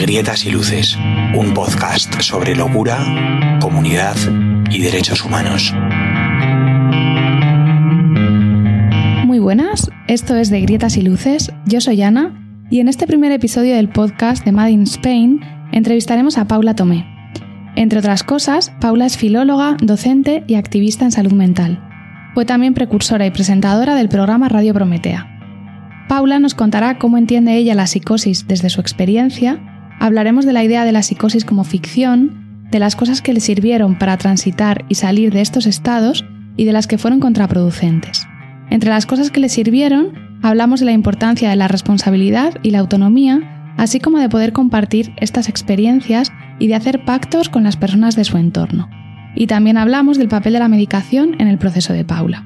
[0.00, 0.96] Grietas y Luces,
[1.34, 4.14] un podcast sobre locura, comunidad
[4.70, 5.74] y derechos humanos.
[9.26, 12.32] Muy buenas, esto es de Grietas y Luces, yo soy Ana
[12.70, 15.40] y en este primer episodio del podcast de Made in Spain
[15.72, 17.04] entrevistaremos a Paula Tomé.
[17.74, 21.82] Entre otras cosas, Paula es filóloga, docente y activista en salud mental.
[22.34, 26.06] Fue también precursora y presentadora del programa Radio Prometea.
[26.08, 29.60] Paula nos contará cómo entiende ella la psicosis desde su experiencia,
[29.98, 33.98] hablaremos de la idea de la psicosis como ficción, de las cosas que le sirvieron
[33.98, 36.24] para transitar y salir de estos estados
[36.56, 38.26] y de las que fueron contraproducentes.
[38.70, 42.80] Entre las cosas que le sirvieron, hablamos de la importancia de la responsabilidad y la
[42.80, 48.16] autonomía, así como de poder compartir estas experiencias y de hacer pactos con las personas
[48.16, 48.90] de su entorno.
[49.34, 52.44] Y también hablamos del papel de la medicación en el proceso de Paula.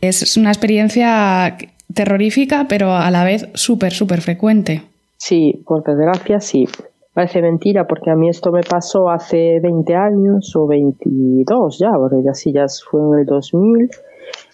[0.00, 1.56] Es una experiencia
[1.94, 4.82] terrorífica, pero a la vez súper, súper frecuente.
[5.16, 6.68] Sí, por desgracia sí.
[7.14, 12.22] Parece mentira porque a mí esto me pasó hace 20 años o 22 ya, porque
[12.22, 13.90] ya sí, ya fue en el 2000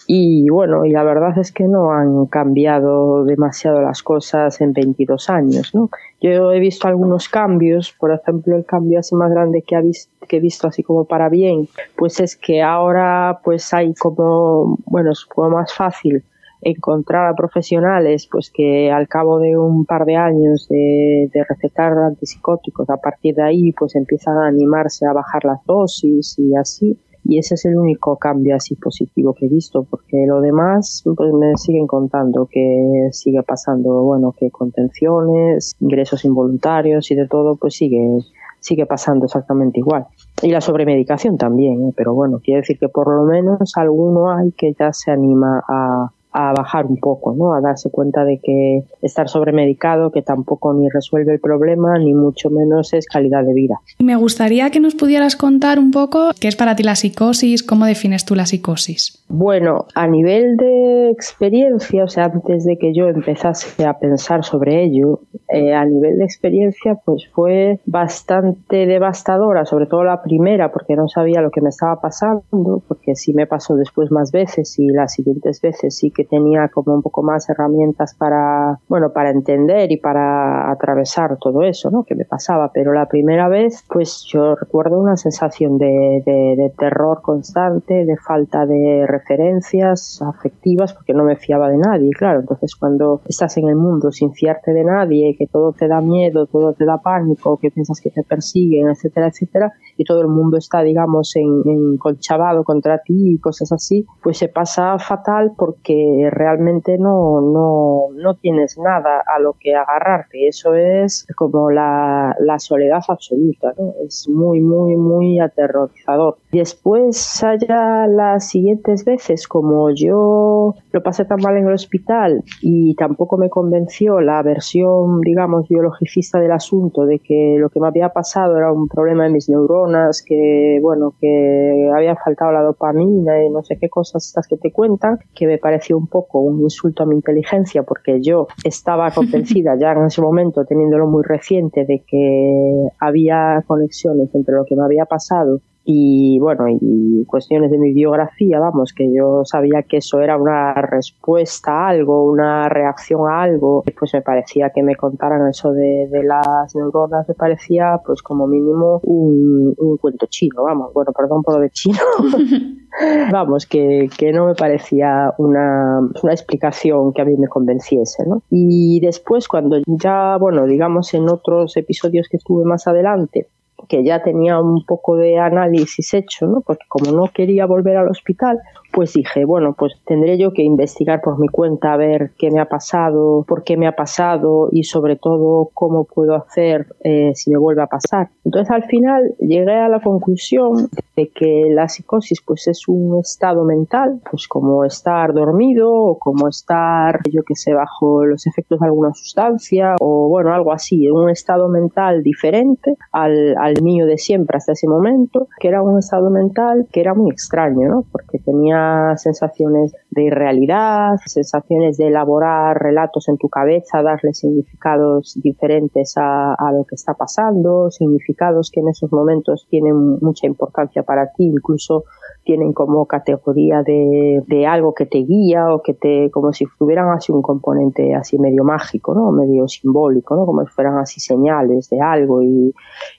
[0.07, 5.31] y bueno, y la verdad es que no han cambiado demasiado las cosas en 22
[5.31, 5.91] años, ¿no?
[6.21, 9.81] Yo he visto algunos cambios, por ejemplo, el cambio así más grande que,
[10.29, 15.13] que he visto así como para bien, pues es que ahora pues hay como, bueno,
[15.13, 16.25] es como más fácil
[16.63, 21.93] encontrar a profesionales pues que al cabo de un par de años de, de, recetar
[21.93, 26.97] antipsicóticos a partir de ahí pues empiezan a animarse a bajar las dosis y así
[27.25, 31.33] y ese es el único cambio así positivo que he visto porque lo demás pues
[31.33, 37.75] me siguen contando que sigue pasando bueno que contenciones ingresos involuntarios y de todo pues
[37.75, 38.19] sigue
[38.61, 40.07] sigue pasando exactamente igual
[40.43, 41.93] y la sobremedicación también ¿eh?
[41.97, 46.11] pero bueno quiere decir que por lo menos alguno hay que ya se anima a
[46.33, 47.55] a bajar un poco, ¿no?
[47.55, 52.51] A darse cuenta de que estar sobremedicado, que tampoco ni resuelve el problema, ni mucho
[52.51, 53.81] menos es calidad de vida.
[53.99, 57.85] Me gustaría que nos pudieras contar un poco qué es para ti la psicosis, cómo
[57.85, 59.22] defines tú la psicosis.
[59.35, 64.85] Bueno, a nivel de experiencia, o sea, antes de que yo empezase a pensar sobre
[64.85, 70.97] ello, eh, a nivel de experiencia, pues fue bastante devastadora, sobre todo la primera, porque
[70.97, 74.89] no sabía lo que me estaba pasando, porque sí me pasó después más veces y
[74.89, 79.93] las siguientes veces sí que tenía como un poco más herramientas para, bueno, para entender
[79.93, 82.05] y para atravesar todo eso, ¿no?
[82.05, 82.71] Que me pasaba.
[82.75, 88.67] Pero la primera vez, pues yo recuerdo una sensación de, de, terror constante, de falta
[88.67, 92.41] de referencias afectivas, porque no me fiaba de nadie, claro.
[92.41, 96.47] Entonces, cuando estás en el mundo sin fiarte de nadie, que todo te da miedo,
[96.47, 100.57] todo te da pánico, que piensas que te persiguen, etcétera, etcétera, y todo el mundo
[100.57, 105.83] está, digamos, en, en conchavado contra ti y cosas así, pues se pasa fatal porque
[105.83, 110.47] que realmente no, no, no tienes nada a lo que agarrarte.
[110.49, 113.93] Eso es como la, la soledad absoluta, ¿no?
[114.07, 116.39] Es muy, muy, muy aterrorizador.
[116.53, 119.12] Después, allá las siguientes veces,
[119.49, 125.21] como yo lo pasé tan mal en el hospital y tampoco me convenció la versión,
[125.21, 129.31] digamos, biologicista del asunto de que lo que me había pasado era un problema de
[129.31, 134.47] mis neuronas, que, bueno, que había faltado la dopamina y no sé qué cosas estas
[134.47, 138.47] que te cuentan, que me pareció un poco un insulto a mi inteligencia porque yo
[138.65, 144.65] estaba convencida ya en ese momento, teniéndolo muy reciente, de que había conexiones entre lo
[144.65, 149.83] que me había pasado y bueno, y cuestiones de mi biografía, vamos, que yo sabía
[149.83, 154.83] que eso era una respuesta a algo, una reacción a algo, pues me parecía que
[154.83, 160.27] me contaran eso de, de las neuronas, me parecía pues como mínimo un, un cuento
[160.27, 161.99] chino, vamos, bueno, perdón por lo de chino,
[163.33, 168.43] vamos, que, que, no me parecía una, una explicación que a mí me convenciese, ¿no?
[168.51, 173.49] Y después cuando ya, bueno, digamos en otros episodios que estuve más adelante,
[173.89, 176.61] que ya tenía un poco de análisis hecho, ¿no?
[176.61, 178.59] Porque como no quería volver al hospital,
[178.93, 182.61] pues dije, bueno, pues tendré yo que investigar por mi cuenta a ver qué me
[182.61, 187.51] ha pasado, por qué me ha pasado y sobre todo cómo puedo hacer eh, si
[187.51, 188.29] me vuelve a pasar.
[188.45, 193.65] Entonces al final llegué a la conclusión de que la psicosis pues es un estado
[193.65, 198.87] mental, pues como estar dormido o como estar, yo que sé, bajo los efectos de
[198.87, 204.57] alguna sustancia o bueno, algo así, un estado mental diferente al, al mío de siempre
[204.57, 208.05] hasta ese momento, que era un estado mental que era muy extraño, ¿no?
[208.11, 208.82] Porque tenía
[209.17, 216.85] sensaciones de irrealidad, sensaciones de elaborar relatos en tu cabeza, darle significados diferentes a, lo
[216.85, 222.05] que está pasando, significados que en esos momentos tienen mucha importancia para ti, incluso
[222.45, 227.33] tienen como categoría de, algo que te guía o que te, como si tuvieran así
[227.33, 229.33] un componente así medio mágico, ¿no?
[229.33, 230.47] Medio simbólico, ¿no?
[230.47, 232.73] Como si fueran así señales de algo y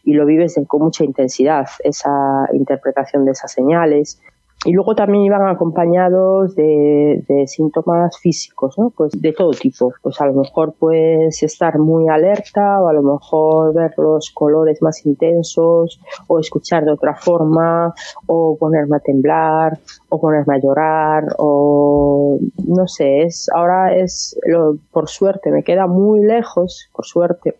[0.06, 4.22] lo vives con mucha intensidad, esa interpretación de esas señales
[4.66, 8.92] y luego también iban acompañados de, de, síntomas físicos, ¿no?
[8.92, 9.94] Pues de todo tipo.
[10.02, 14.82] Pues a lo mejor puedes estar muy alerta o a lo mejor ver los colores
[14.82, 17.94] más intensos o escuchar de otra forma
[18.28, 19.80] o ponerme a temblar
[20.10, 25.88] o ponerme a llorar o no sé, es ahora es lo, por suerte me queda
[25.88, 27.56] muy lejos, por suerte,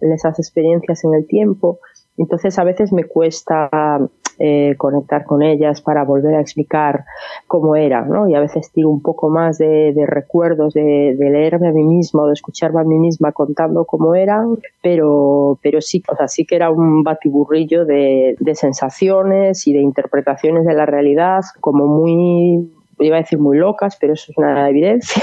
[0.00, 1.80] esas experiencias en el tiempo.
[2.18, 4.00] Entonces a veces me cuesta
[4.38, 7.06] eh, conectar con ellas para volver a explicar
[7.46, 8.28] cómo era, ¿no?
[8.28, 12.34] Y a veces tiro un poco más de, recuerdos, de, leerme a mí misma de
[12.34, 16.70] escucharme a mí misma contando cómo eran, pero, pero sí, o sea, sí que era
[16.70, 22.70] un batiburrillo de, de sensaciones y de interpretaciones de la realidad como muy
[23.04, 25.22] iba a decir muy locas, pero eso es una evidencia,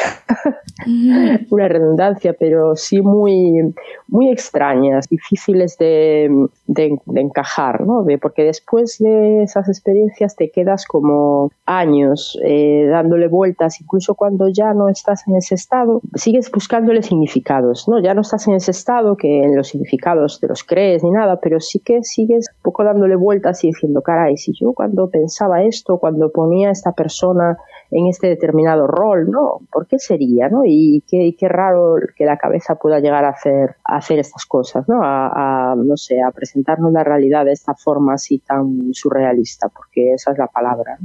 [1.49, 3.73] una redundancia, pero sí muy,
[4.13, 6.29] muy extrañas, difíciles de,
[6.67, 8.05] de, encajar, ¿no?
[8.21, 14.75] Porque después de esas experiencias te quedas como años eh, dándole vueltas, incluso cuando ya
[14.75, 17.99] no estás en ese estado, sigues buscándole significados, ¿no?
[17.99, 21.39] Ya no estás en ese estado que en los significados te los crees ni nada,
[21.41, 25.63] pero sí que sigues un poco dándole vueltas y diciendo, caray, si yo cuando pensaba
[25.63, 27.57] esto, cuando ponía esta persona
[27.93, 29.61] en este determinado rol, ¿no?
[29.71, 30.61] ¿Por qué sería, no?
[30.65, 34.87] Y qué, qué raro que la cabeza pueda llegar a hacer, a hacer estas cosas,
[34.89, 35.01] ¿no?
[35.03, 40.31] A, no sé, a presentarnos la realidad de esta forma así tan surrealista, porque esa
[40.31, 40.97] es la palabra.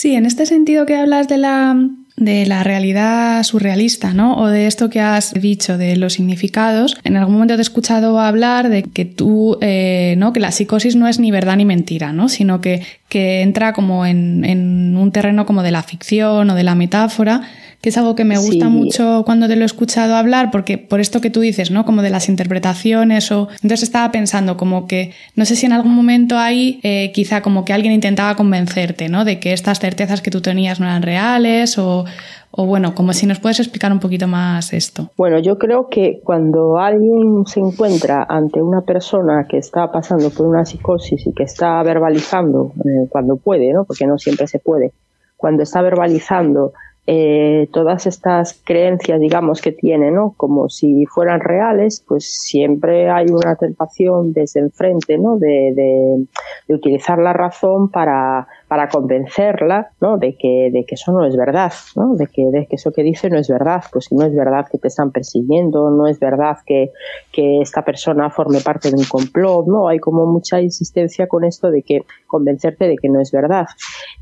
[0.00, 1.76] Sí, en este sentido que hablas de la
[2.14, 4.36] de la realidad surrealista, ¿no?
[4.36, 6.96] O de esto que has dicho, de los significados.
[7.02, 10.32] En algún momento te he escuchado hablar de que tú, eh, ¿no?
[10.32, 12.28] Que la psicosis no es ni verdad ni mentira, ¿no?
[12.28, 16.62] Sino que, que entra como en, en un terreno como de la ficción o de
[16.62, 17.42] la metáfora
[17.80, 20.98] que es algo que me gusta mucho cuando te lo he escuchado hablar, porque por
[20.98, 21.84] esto que tú dices, ¿no?
[21.84, 23.48] Como de las interpretaciones o...
[23.62, 27.64] Entonces estaba pensando como que, no sé si en algún momento ahí eh, quizá como
[27.64, 29.24] que alguien intentaba convencerte, ¿no?
[29.24, 32.04] De que estas certezas que tú tenías no eran reales o,
[32.50, 35.10] o bueno, como si nos puedes explicar un poquito más esto.
[35.16, 40.46] Bueno, yo creo que cuando alguien se encuentra ante una persona que está pasando por
[40.46, 43.84] una psicosis y que está verbalizando, eh, cuando puede, ¿no?
[43.84, 44.92] Porque no siempre se puede,
[45.36, 46.72] cuando está verbalizando
[47.10, 50.34] eh, todas estas creencias, digamos, que tiene, ¿no?
[50.36, 55.38] Como si fueran reales, pues siempre hay una tentación desde enfrente, ¿no?
[55.38, 60.18] De, de, utilizar la razón para, para convencerla ¿no?
[60.18, 62.14] de, que, de que eso no es verdad, ¿no?
[62.14, 64.78] de, que, de que eso que dice no es verdad, pues no es verdad que
[64.78, 66.92] te están persiguiendo, no es verdad que,
[67.32, 69.88] que esta persona forme parte de un complot, ¿no?
[69.88, 73.66] Hay como mucha insistencia con esto de que convencerte de que no es verdad.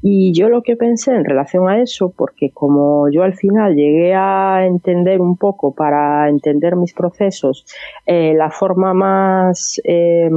[0.00, 4.14] Y yo lo que pensé en relación a eso, porque como yo al final llegué
[4.14, 7.66] a entender un poco para entender mis procesos,
[8.06, 10.30] eh, la forma más eh,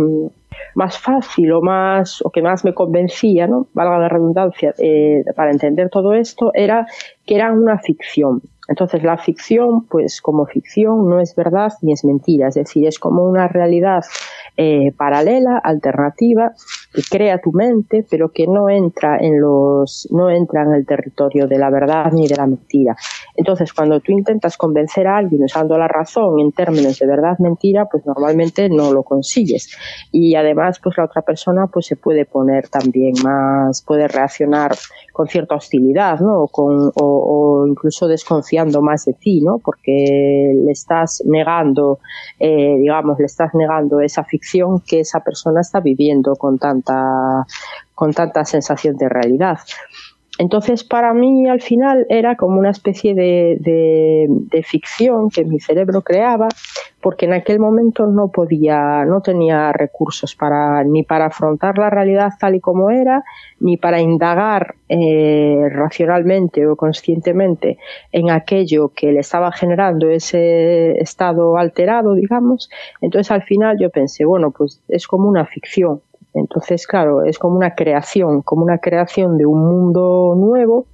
[0.76, 3.68] más fácil o más o que más me convencía, ¿no?
[3.74, 6.88] valga la redundancia, eh, para entender todo esto era
[7.26, 8.42] que era una ficción.
[8.70, 13.00] Entonces la ficción, pues como ficción, no es verdad ni es mentira, es decir, es
[13.00, 14.04] como una realidad
[14.58, 16.54] eh, paralela, alternativa,
[16.94, 21.48] que crea tu mente, pero que no entra en los, no entra en el territorio
[21.48, 22.96] de la verdad ni de la mentira.
[23.36, 27.86] Entonces, cuando tú intentas convencer a alguien usando la razón en términos de verdad mentira,
[27.86, 29.76] pues normalmente no lo consigues.
[30.12, 34.76] Y además, pues la otra persona pues se puede poner también más, puede reaccionar
[35.14, 36.44] con cierta hostilidad, ¿no?
[36.44, 38.08] O, con, incluso
[38.82, 39.60] más de ti, ¿no?
[39.60, 42.00] Porque le estás negando,
[42.40, 47.46] eh, digamos, le estás negando esa ficción que esa persona está viviendo con tanta,
[47.96, 49.60] con tanta sensación de realidad.
[50.40, 56.48] Entonces, para mí, al final, era como una especie de, ficción que mi cerebro creaba,
[57.02, 62.30] porque en aquel momento no podía, no tenía recursos para, ni para afrontar la realidad
[62.40, 63.26] tal y como era,
[63.60, 67.78] ni para indagar eh, racionalmente o conscientemente
[68.14, 72.70] en aquello que le estaba generando ese estado alterado, digamos.
[73.02, 76.00] Entonces, al final, yo pensé, bueno, pues es como una ficción
[76.34, 80.86] entonces, claro, es como una creación, como una creación de un mundo nuevo,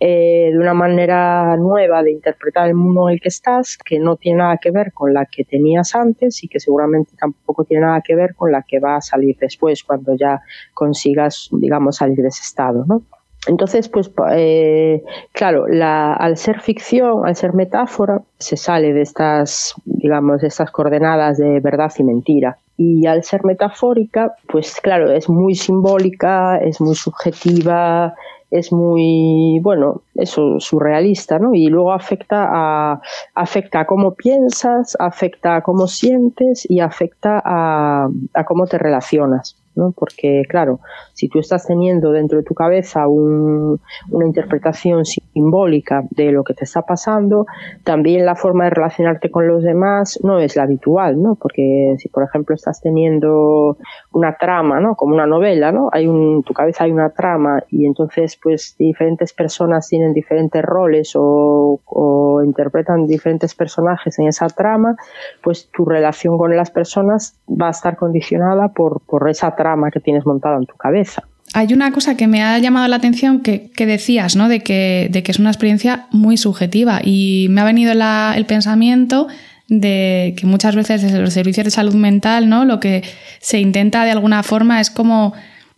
[0.00, 4.16] eh, de una manera nueva de interpretar el mundo en el que estás, que no
[4.16, 8.02] tiene nada que ver con la que tenías antes y que seguramente tampoco tiene nada
[8.02, 10.42] que ver con la que va a salir después cuando ya
[10.74, 13.02] consigas, digamos, salir de ese estado, ¿no?
[13.46, 19.74] Entonces, pues, eh, claro, la, al ser ficción, al ser metáfora, se sale de estas,
[19.84, 25.28] digamos, de estas coordenadas de verdad y mentira y al ser metafórica, pues claro, es
[25.28, 28.14] muy simbólica, es muy subjetiva,
[28.50, 31.54] es muy, bueno, eso, surrealista, ¿no?
[31.54, 33.00] Y luego afecta a,
[33.34, 39.56] afecta a cómo piensas, afecta a cómo sientes y afecta a, a cómo te relacionas.
[39.74, 39.92] ¿No?
[39.92, 40.80] Porque, claro,
[41.12, 46.64] si tú estás teniendo dentro de tu cabeza una interpretación simbólica de lo que te
[46.64, 47.46] está pasando,
[47.82, 51.34] también la forma de relacionarte con los demás no es la habitual, ¿no?
[51.34, 53.76] Porque si, por ejemplo, estás teniendo
[54.12, 54.94] una trama, ¿no?
[54.94, 55.88] Como una novela, ¿no?
[55.92, 61.12] Hay en tu cabeza hay una trama y entonces, pues, diferentes personas tienen diferentes roles
[61.16, 64.96] o, o interpretan diferentes personajes en esa trama,
[65.42, 70.00] pues tu relación con las personas va a estar condicionada por, por esa trama que
[70.00, 71.22] tienes montada en tu cabeza.
[71.52, 74.48] Hay una cosa que me ha llamado la atención que, decías, ¿no?
[74.48, 79.28] De que, de que, es una experiencia muy subjetiva y me ha venido el pensamiento
[79.68, 82.64] de que muchas veces desde los servicios de salud mental, ¿no?
[82.64, 83.02] Lo que
[83.40, 85.32] se intenta de alguna forma es como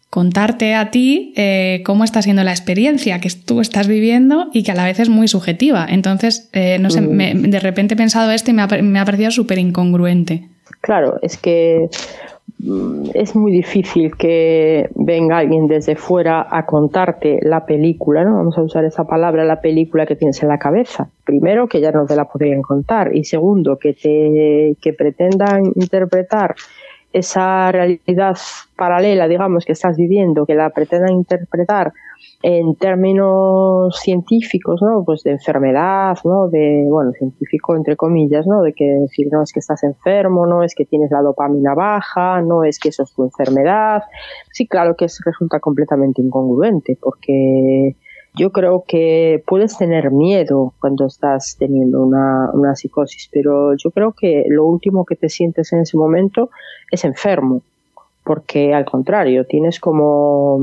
[0.08, 4.72] contarte a ti eh, cómo está siendo la experiencia que tú estás viviendo y que
[4.72, 5.86] a la vez es muy subjetiva.
[5.88, 9.30] Entonces, eh, no sé, de repente he pensado esto y me ha, me ha parecido
[9.30, 10.48] súper incongruente.
[10.80, 11.88] Claro, es que
[13.14, 18.36] es muy difícil que venga alguien desde fuera a contarte la película, ¿no?
[18.36, 21.08] Vamos a usar esa palabra, la película que tienes en la cabeza.
[21.24, 23.14] Primero, que ya no te la podrían contar.
[23.14, 26.54] Y segundo, que te, que pretendan interpretar
[27.12, 28.36] esa realidad
[28.76, 31.92] paralela, digamos, que estás viviendo, que la pretendan interpretar
[32.42, 35.04] en términos científicos, ¿no?
[35.04, 36.48] Pues de enfermedad, ¿no?
[36.48, 38.62] De, bueno, científico entre comillas, ¿no?
[38.62, 42.42] De que decir, no es que estás enfermo, no es que tienes la dopamina baja,
[42.42, 44.02] no es que eso es tu enfermedad.
[44.52, 47.96] Sí, claro que resulta completamente incongruente porque
[48.36, 54.12] yo creo que puedes tener miedo cuando estás teniendo una, una, psicosis, pero yo creo
[54.12, 56.50] que lo último que te sientes en ese momento
[56.90, 57.62] es enfermo,
[58.26, 60.58] porque al contrario, tienes como,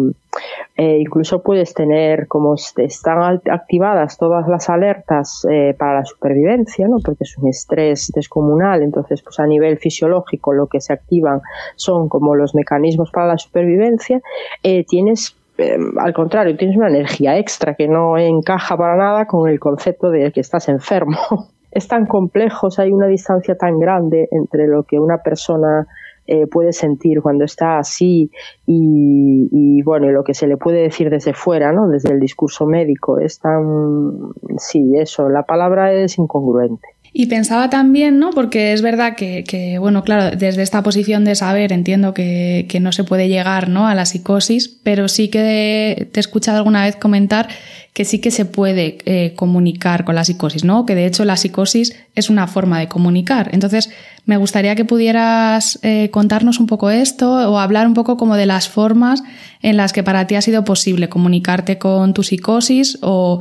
[0.75, 6.97] eh, incluso puedes tener como están activadas todas las alertas eh, para la supervivencia, ¿no?
[6.99, 11.41] porque es un estrés descomunal, entonces pues a nivel fisiológico lo que se activan
[11.77, 14.21] son como los mecanismos para la supervivencia,
[14.61, 19.49] eh, tienes eh, al contrario, tienes una energía extra que no encaja para nada con
[19.49, 21.17] el concepto de que estás enfermo.
[21.75, 25.87] Es tan complejo, hay una distancia tan grande entre lo que una persona
[26.27, 28.31] eh, puede sentir cuando está así
[28.65, 31.87] y, y, bueno, lo que se le puede decir desde fuera, ¿no?
[31.89, 36.87] Desde el discurso médico, es tan, sí, eso, la palabra es incongruente.
[37.15, 38.31] Y pensaba también, ¿no?
[38.31, 43.03] Porque es verdad que, bueno, claro, desde esta posición de saber entiendo que, no se
[43.03, 43.87] puede llegar, ¿no?
[43.87, 47.49] A la psicosis, pero sí que te he escuchado alguna vez comentar
[47.93, 50.85] que sí que se puede eh, comunicar con la psicosis, ¿no?
[50.85, 53.49] Que de hecho la psicosis es una forma de comunicar.
[53.53, 53.91] Entonces,
[54.25, 58.47] me gustaría que pudieras eh, contarnos un poco esto o hablar un poco como de
[58.47, 59.23] las formas
[59.61, 63.39] en las que para ti ha sido posible comunicarte con tu psicosis o,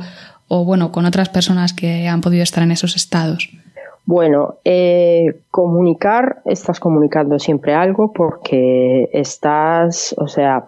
[0.49, 3.49] bueno, con otras personas que han podido estar en esos estados.
[4.05, 10.65] Bueno, eh, comunicar, estás comunicando siempre algo porque estás, o sea,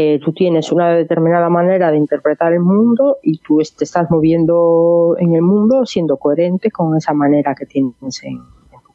[0.00, 5.16] eh, tú tienes una determinada manera de interpretar el mundo y tú te estás moviendo
[5.18, 8.44] en el mundo siendo coherente con esa manera que tienes en,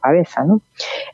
[0.04, 0.62] cabeza, ¿no?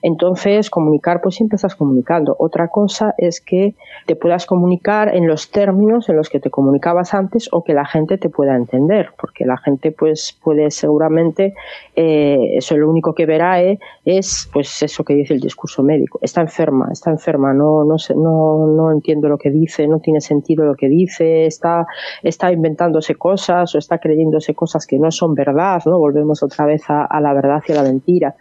[0.01, 2.35] Entonces, comunicar, pues siempre estás comunicando.
[2.39, 3.75] Otra cosa es que
[4.07, 7.85] te puedas comunicar en los términos en los que te comunicabas antes o que la
[7.85, 11.53] gente te pueda entender, porque la gente, pues, puede seguramente,
[11.95, 16.19] eh, eso lo único que verá eh, es, pues, eso que dice el discurso médico.
[16.21, 20.21] Está enferma, está enferma, no, no, sé, no, no entiendo lo que dice, no tiene
[20.21, 21.85] sentido lo que dice, está,
[22.23, 25.99] está inventándose cosas o está creyéndose cosas que no son verdad, ¿no?
[25.99, 28.35] Volvemos otra vez a la verdad y a la mentira.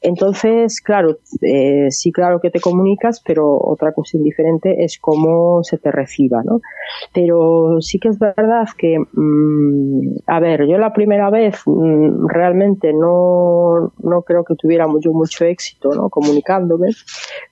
[0.00, 5.78] Entonces, claro, eh, sí, claro que te comunicas, pero otra cuestión diferente es cómo se
[5.78, 6.60] te reciba, ¿no?
[7.12, 12.92] Pero sí que es verdad que, mm, a ver, yo la primera vez mm, realmente
[12.92, 16.08] no, no creo que tuviera mucho, mucho éxito, ¿no?
[16.08, 16.88] Comunicándome,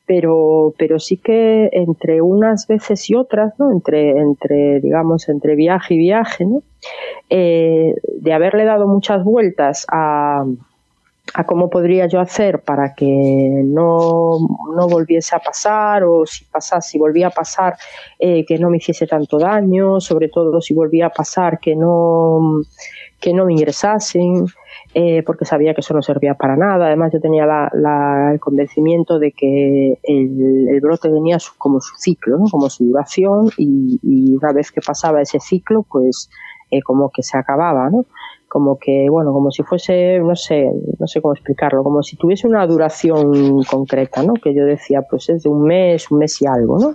[0.07, 3.73] pero, pero sí que entre unas veces y otras, ¿no?
[3.73, 6.63] Entre, entre digamos, entre viaje y viaje, ¿no?
[7.29, 10.45] Eh, de haberle dado muchas vueltas a
[11.39, 13.05] a cómo podría yo hacer para que
[13.63, 14.39] no,
[14.75, 17.77] no volviese a pasar o si pasase, si volvía a pasar,
[18.19, 22.63] eh, que no me hiciese tanto daño, sobre todo si volvía a pasar que no,
[23.21, 24.47] que no me ingresasen.
[24.95, 26.87] Eh, porque sabía que eso no servía para nada.
[26.87, 32.71] Además, yo tenía la, el convencimiento de que el, brote tenía como su ciclo, como
[32.71, 36.31] su duración, y, y, una vez que pasaba ese ciclo, pues
[36.71, 38.07] eh, como que se acababa, ¿no?
[38.57, 42.49] Como que, bueno, como si fuese, no sé, no sé cómo explicarlo, como si tuviese
[42.49, 44.33] una duración concreta, ¿no?
[44.33, 46.95] Que yo decía, pues es de un mes, un mes y algo, ¿no?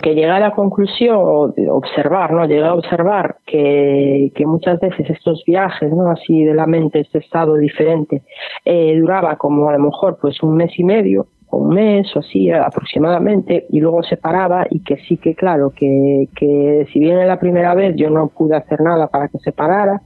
[0.00, 2.46] que llega a la conclusión, o observar, ¿no?
[2.46, 6.08] Llegar a observar que, que muchas veces estos viajes, ¿no?
[6.10, 8.22] Así de la mente, este estado diferente,
[8.64, 12.20] eh, duraba como a lo mejor pues un mes y medio, o un mes o
[12.20, 17.18] así aproximadamente y luego se paraba y que sí que claro que, que si bien
[17.18, 20.02] en la primera vez yo no pude hacer nada para que se parara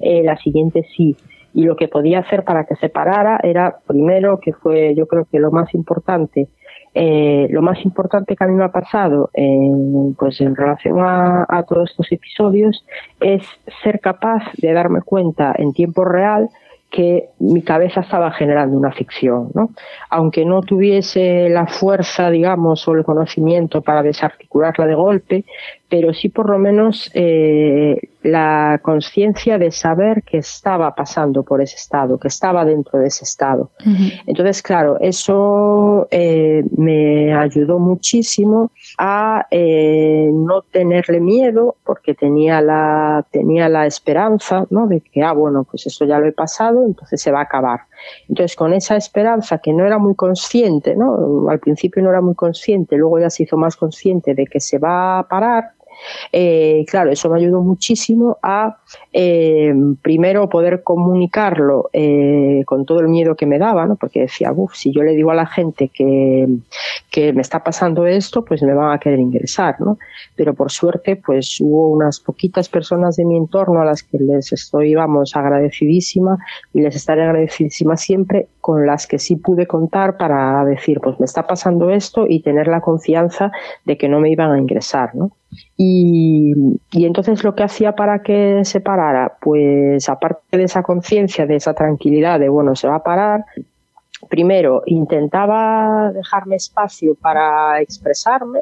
[0.00, 1.16] eh, la siguiente sí.
[1.54, 5.26] Y lo que podía hacer para que se parara era, primero, que fue yo creo
[5.30, 6.48] que lo más importante,
[6.94, 11.44] eh, lo más importante que a mí me ha pasado en, pues en relación a,
[11.48, 12.84] a, todos estos episodios
[13.20, 13.42] es
[13.82, 16.48] ser capaz de darme cuenta en tiempo real
[16.92, 19.70] que mi cabeza estaba generando una ficción, ¿no?
[20.10, 25.44] Aunque no tuviese la fuerza, digamos, o el conocimiento para desarticularla de golpe,
[25.92, 31.76] pero sí por lo menos eh, la conciencia de saber que estaba pasando por ese
[31.76, 33.72] estado, que estaba dentro de ese estado.
[34.26, 43.26] Entonces, claro, eso eh, me ayudó muchísimo a eh, no tenerle miedo, porque tenía la,
[43.30, 44.86] tenía la esperanza, ¿no?
[44.86, 47.80] De que, ah, bueno, pues esto ya lo he pasado, entonces se va a acabar.
[48.30, 51.50] Entonces, con esa esperanza que no era muy consciente, ¿no?
[51.50, 54.78] Al principio no era muy consciente, luego ya se hizo más consciente de que se
[54.78, 55.72] va a parar,
[56.32, 58.78] eh, claro, eso me ayudó muchísimo a
[59.12, 63.96] eh, primero poder comunicarlo eh, con todo el miedo que me daba, ¿no?
[63.96, 66.48] porque decía, uff, si yo le digo a la gente que,
[67.10, 69.80] que, me está pasando esto, pues me van a querer ingresar.
[69.80, 69.98] ¿no?
[70.36, 74.52] Pero por suerte, pues hubo unas poquitas personas de mi entorno a las que les
[74.52, 76.38] estoy, vamos, agradecidísima
[76.72, 81.26] y les estaré agradecidísima siempre, con las que sí pude contar para decir, pues me
[81.26, 83.50] está pasando esto y tener la confianza
[83.84, 85.14] de que no me iban a ingresar.
[85.14, 85.32] ¿no?
[85.76, 86.54] Y,
[86.92, 91.74] entonces lo que hacía para que se parara, pues aparte de esa conciencia, de esa
[91.74, 93.44] tranquilidad de, bueno, se va a parar,
[94.28, 98.60] primero intentaba dejarme espacio para expresarme,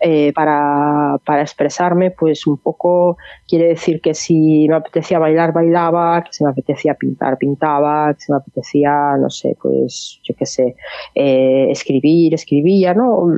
[0.00, 3.16] eh, para, para, expresarme, pues un poco
[3.48, 8.20] quiere decir que si me apetecía bailar, bailaba, que si me apetecía pintar, pintaba, que
[8.20, 10.76] si me apetecía, no sé, pues yo qué sé,
[11.14, 13.32] eh, escribir, escribía, ¿no?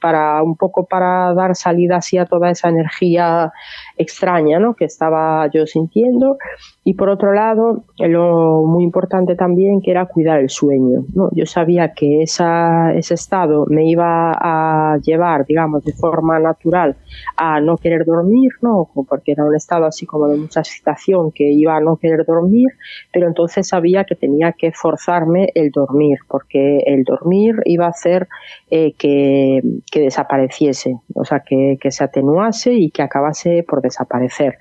[0.00, 3.52] Para un poco para dar salida así a toda esa energía
[3.96, 4.74] extraña ¿no?
[4.74, 6.38] que estaba yo sintiendo
[6.84, 11.30] y por otro lado lo muy importante también que era cuidar el sueño ¿no?
[11.32, 16.96] yo sabía que esa, ese estado me iba a llevar digamos de forma natural
[17.36, 18.88] a no querer dormir ¿no?
[19.08, 22.68] porque era un estado así como de mucha excitación que iba a no querer dormir
[23.12, 28.28] pero entonces sabía que tenía que forzarme el dormir porque el dormir iba a hacer
[28.70, 34.58] eh, que, que, desapareciese o sea que, que se atenuase y que acabase por desaparecer.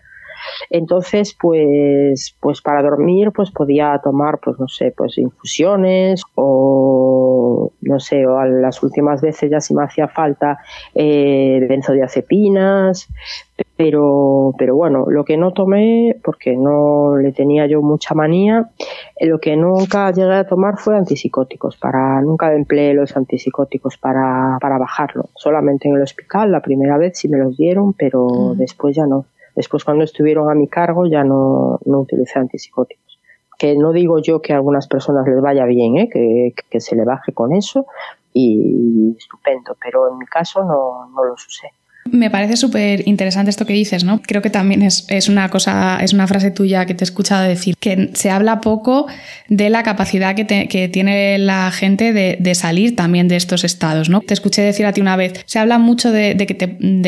[0.70, 8.00] Entonces, pues, pues para dormir, pues podía tomar, pues no sé, pues infusiones o no
[8.00, 10.60] sé, o las últimas veces ya si me hacía falta
[10.94, 13.08] eh, benzodiazepinas,
[13.78, 18.70] pero, pero bueno, lo que no tomé, porque no le tenía yo mucha manía,
[19.16, 24.58] eh, lo que nunca llegué a tomar fue antipsicóticos, para, nunca empleé los antipsicóticos para,
[24.62, 28.58] para bajarlo, solamente en el hospital, la primera vez sí me los dieron, pero mm.
[28.58, 29.26] después ya no.
[29.56, 33.20] Después cuando estuvieron a mi cargo ya no, no utilicé antipsicóticos.
[33.58, 36.10] Que no digo yo que a algunas personas les vaya bien, ¿eh?
[36.12, 37.86] que, que se le baje con eso
[38.34, 41.70] y estupendo, pero en mi caso no, no los usé.
[42.12, 44.22] Me parece súper interesante esto que dices, ¿no?
[44.22, 47.76] Creo que también es, una cosa, es una frase tuya que te he escuchado decir,
[47.78, 49.08] que se habla poco
[49.50, 54.22] de la capacidad que, que tiene la gente de, salir también de estos estados, ¿no?
[54.22, 56.46] Te escuché decir a ti una vez, se habla mucho te, de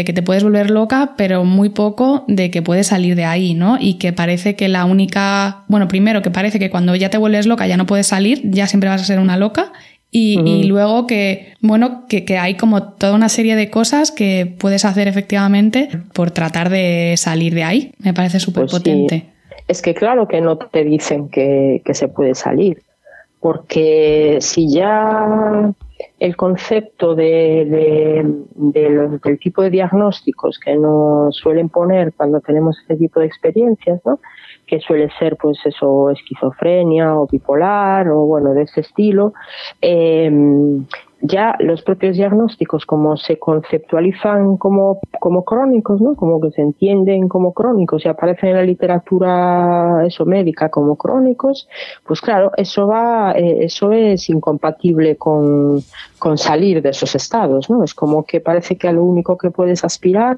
[0.05, 3.77] que te puedes volver loca, pero muy poco de que puedes salir de ahí, ¿no?
[3.79, 7.45] Y que parece que la única, bueno, primero que parece que cuando ya te vuelves
[7.45, 9.71] loca ya no puedes salir, ya siempre vas a ser una loca
[10.09, 14.85] y, luego que, bueno, que, que, hay como toda una serie de cosas que puedes
[14.85, 17.91] hacer efectivamente por tratar de salir de ahí.
[17.99, 19.25] Me parece súper pues potente.
[19.67, 22.81] Es que claro que no te dicen que, que se puede salir,
[23.41, 25.73] porque si ya
[26.19, 32.39] el concepto de, de, de los, del tipo de diagnósticos que nos suelen poner cuando
[32.39, 34.19] tenemos este tipo de experiencias, ¿no?
[34.67, 39.33] Que suele ser pues eso esquizofrenia o bipolar o bueno de ese estilo
[39.81, 40.29] eh,
[41.21, 46.15] ya los propios diagnósticos como se conceptualizan como, como crónicos, ¿no?
[46.15, 51.67] Como que se entienden como crónicos y aparecen en la literatura eso médica como crónicos,
[52.05, 55.81] pues claro, eso va, eh, eso es incompatible con,
[56.19, 57.83] con salir de esos estados, ¿no?
[57.83, 60.37] Es como que parece que a lo único que puedes aspirar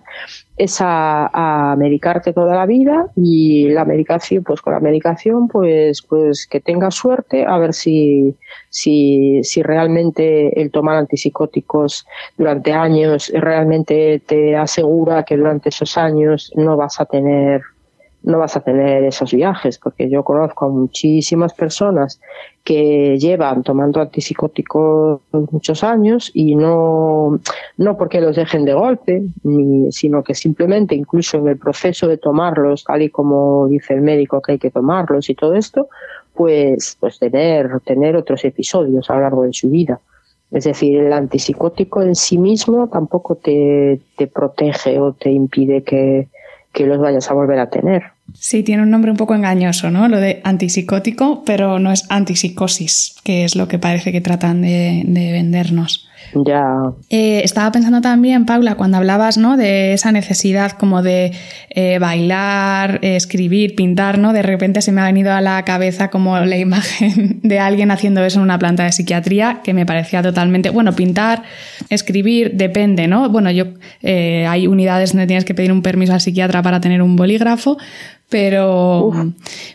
[0.60, 6.02] es a, a, medicarte toda la vida y la medicación, pues con la medicación, pues,
[6.02, 8.36] pues que tengas suerte a ver si,
[8.70, 12.06] si, si realmente el tomar antipsicóticos
[12.38, 17.62] durante años realmente te asegura que durante esos años no vas a tener
[18.22, 22.20] no vas a tener esos viajes, porque yo conozco a muchísimas personas
[22.70, 27.40] que llevan tomando antipsicóticos muchos años y no,
[27.78, 32.18] no porque los dejen de golpe, ni, sino que simplemente incluso en el proceso de
[32.18, 35.88] tomarlos, tal y como dice el médico que hay que tomarlos y todo esto,
[36.36, 40.00] pues, pues tener, tener otros episodios a lo largo de su vida.
[40.52, 46.28] Es decir, el antipsicótico en sí mismo tampoco te, te protege o te impide que,
[46.74, 48.04] que los vayas a volver a tener.
[48.34, 50.08] Sí, tiene un nombre un poco engañoso, ¿no?
[50.08, 55.04] Lo de antipsicótico, pero no es antipsicosis, que es lo que parece que tratan de,
[55.06, 56.09] de vendernos.
[56.34, 56.92] Ya.
[57.10, 59.58] Eh, estaba pensando también, Paula, cuando hablabas, ¿no?
[59.58, 61.32] De esa necesidad como de
[61.70, 64.34] eh, bailar, escribir, pintar, ¿no?
[64.34, 68.24] De repente se me ha venido a la cabeza como la imagen de alguien haciendo
[68.24, 71.44] eso en una planta de psiquiatría, que me parecía totalmente, bueno, pintar,
[71.90, 73.30] escribir, depende, ¿no?
[73.30, 73.66] Bueno, yo,
[74.02, 77.78] eh, hay unidades donde tienes que pedir un permiso al psiquiatra para tener un bolígrafo,
[78.30, 79.12] pero,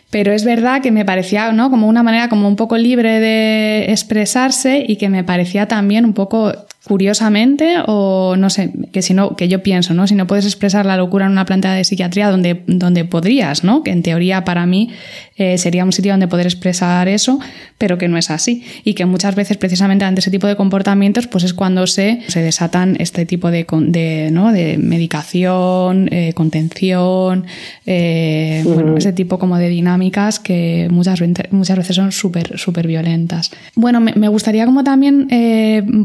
[0.09, 1.69] pero es verdad que me parecía, ¿no?
[1.69, 6.13] Como una manera como un poco libre de expresarse y que me parecía también un
[6.13, 6.53] poco
[6.85, 10.05] curiosamente o no sé, que si no, que yo pienso, ¿no?
[10.07, 13.83] Si no puedes expresar la locura en una planta de psiquiatría donde, donde podrías, ¿no?
[13.83, 14.91] Que en teoría para mí
[15.37, 17.39] eh, sería un sitio donde poder expresar eso,
[17.79, 18.63] pero que no es así.
[18.83, 22.41] Y que muchas veces precisamente ante ese tipo de comportamientos pues es cuando se, se
[22.41, 24.51] desatan este tipo de, de, ¿no?
[24.51, 27.45] de medicación, eh, contención,
[27.87, 31.19] eh, bueno, ese tipo como de dinámicas que muchas,
[31.49, 33.51] muchas veces son súper, súper violentas.
[33.73, 35.27] Bueno, me, me, gustaría como también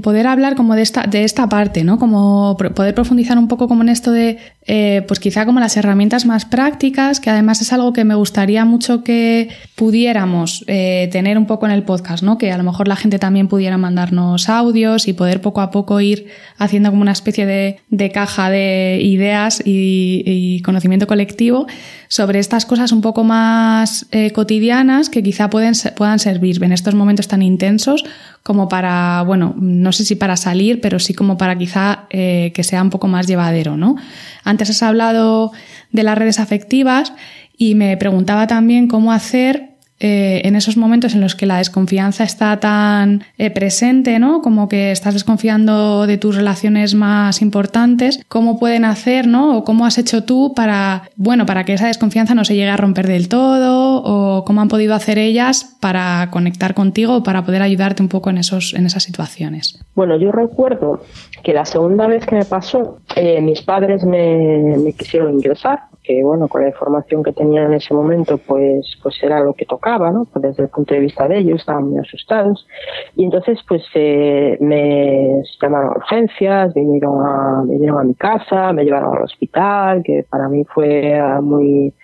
[0.02, 1.98] poder hablar como de esta, de esta parte, ¿no?
[1.98, 6.26] Como poder profundizar un poco como en esto de, eh, pues quizá como las herramientas
[6.26, 11.46] más prácticas, que además es algo que me gustaría mucho que pudiéramos eh, tener un
[11.46, 12.38] poco en el podcast, ¿no?
[12.38, 16.00] Que a lo mejor la gente también pudiera mandarnos audios y poder poco a poco
[16.00, 16.26] ir
[16.58, 21.66] haciendo como una especie de, de caja de ideas y, y conocimiento colectivo
[22.10, 26.96] sobre estas cosas un poco más eh, cotidianas que quizá pueden, puedan servir en estos
[26.96, 28.04] momentos tan intensos
[28.42, 32.64] como para, bueno, no sé si para salir, pero sí como para quizá eh, que
[32.64, 33.94] sea un poco más llevadero, ¿no?
[34.42, 35.52] Antes has hablado
[35.92, 37.12] de las redes afectivas
[37.56, 39.69] y me preguntaba también cómo hacer
[40.00, 44.40] eh, en esos momentos en los que la desconfianza está tan eh, presente, ¿no?
[44.40, 49.58] Como que estás desconfiando de tus relaciones más importantes, ¿cómo pueden hacer, ¿no?
[49.58, 52.78] O cómo has hecho tú para, bueno, para que esa desconfianza no se llegue a
[52.78, 58.02] romper del todo, o cómo han podido hacer ellas para conectar contigo, para poder ayudarte
[58.02, 59.78] un poco en, esos, en esas situaciones.
[59.94, 61.02] Bueno, yo recuerdo
[61.42, 66.24] que la segunda vez que me pasó, eh, mis padres me, me quisieron ingresar que
[66.24, 70.10] bueno, con la información que tenía en ese momento, pues, pues era lo que tocaba,
[70.10, 70.26] ¿no?
[70.32, 72.66] Pues desde el punto de vista de ellos, estaban muy asustados.
[73.14, 78.84] Y entonces, pues, eh, me llamaron a urgencias, vinieron a, vinieron a mi casa, me
[78.84, 81.94] llevaron al hospital, que para mí fue muy,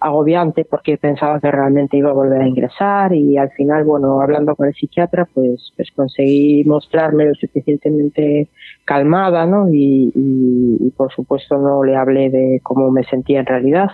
[0.00, 4.54] agobiante porque pensaba que realmente iba a volver a ingresar y al final, bueno, hablando
[4.54, 8.48] con el psiquiatra, pues, pues conseguí mostrarme lo suficientemente
[8.84, 9.68] calmada, ¿no?
[9.70, 13.90] Y, por supuesto no le hablé de cómo me sentía en realidad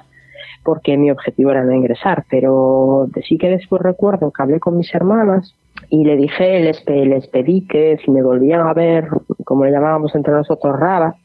[0.63, 4.95] porque mi objetivo era no ingresar, pero sí que después recuerdo que hablé con mis
[4.95, 5.55] hermanas
[5.91, 9.09] y le dije, les, les pedí que si me volvían a ver,
[9.45, 11.17] como le llamábamos entre nosotros, rara,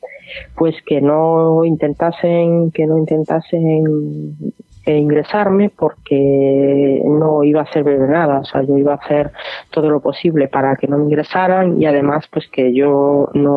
[0.56, 4.54] pues que no intentasen, que no intentasen
[4.98, 9.32] ingresarme porque no iba a servir de nada, o sea, yo iba a hacer
[9.72, 13.54] todo lo posible para que no me ingresaran y además pues que yo no,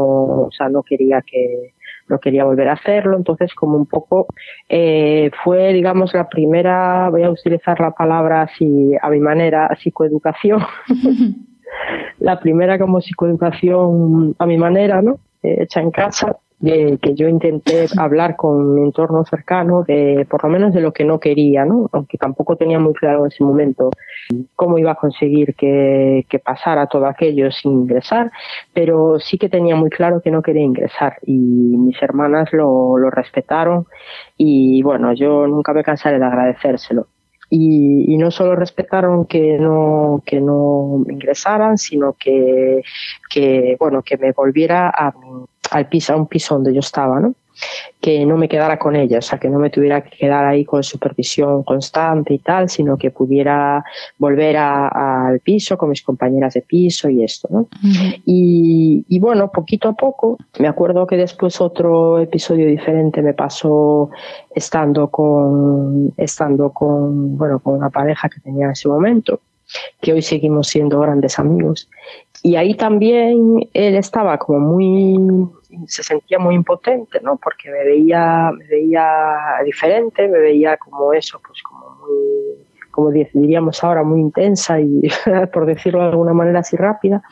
[0.47, 1.75] o sea, no quería que
[2.09, 4.27] no quería volver a hacerlo, entonces como un poco
[4.69, 10.61] eh, fue digamos la primera, voy a utilizar la palabra así a mi manera, psicoeducación,
[12.19, 15.21] la primera como psicoeducación a mi manera, ¿no?
[15.43, 20.45] Eh, hecha en casa de que yo intenté hablar con mi entorno cercano de por
[20.45, 21.91] lo menos de lo que no quería, ¿no?
[21.93, 23.91] Aunque tampoco tenía muy claro en ese momento
[24.55, 28.31] cómo iba a conseguir que, que pasara todo aquello sin ingresar,
[28.73, 33.11] pero sí que tenía muy claro que no quería ingresar y mis hermanas lo, lo
[33.11, 33.87] respetaron
[34.37, 37.09] y bueno, yo nunca me cansaré de agradecérselo.
[37.55, 42.83] Y, y, no solo respetaron que no que no ingresaran sino que
[43.29, 45.13] que bueno que me volviera a
[45.73, 47.35] al piso, a un piso donde yo estaba, ¿no?
[48.01, 50.65] Que no me quedara con ella, o sea, que no me tuviera que quedar ahí
[50.65, 53.85] con supervisión constante y tal, sino que pudiera
[54.19, 57.69] volver al piso con mis compañeras de piso y esto, ¿no?
[58.27, 64.11] y, y, bueno, poquito a poco, me acuerdo que después otro episodio diferente me pasó
[64.55, 69.41] estando con, estando con, bueno, con una pareja que tenía en ese momento,
[70.01, 71.89] que hoy seguimos siendo grandes amigos.
[72.43, 75.49] Y ahí también él estaba como muy
[75.87, 77.37] se sentía muy impotente, ¿no?
[77.37, 79.07] Porque me veía, me veía
[79.65, 85.03] diferente, me veía como eso, pues como muy, como diríamos ahora, muy intensa y,
[85.53, 87.23] por decirlo de alguna manera, así rápida.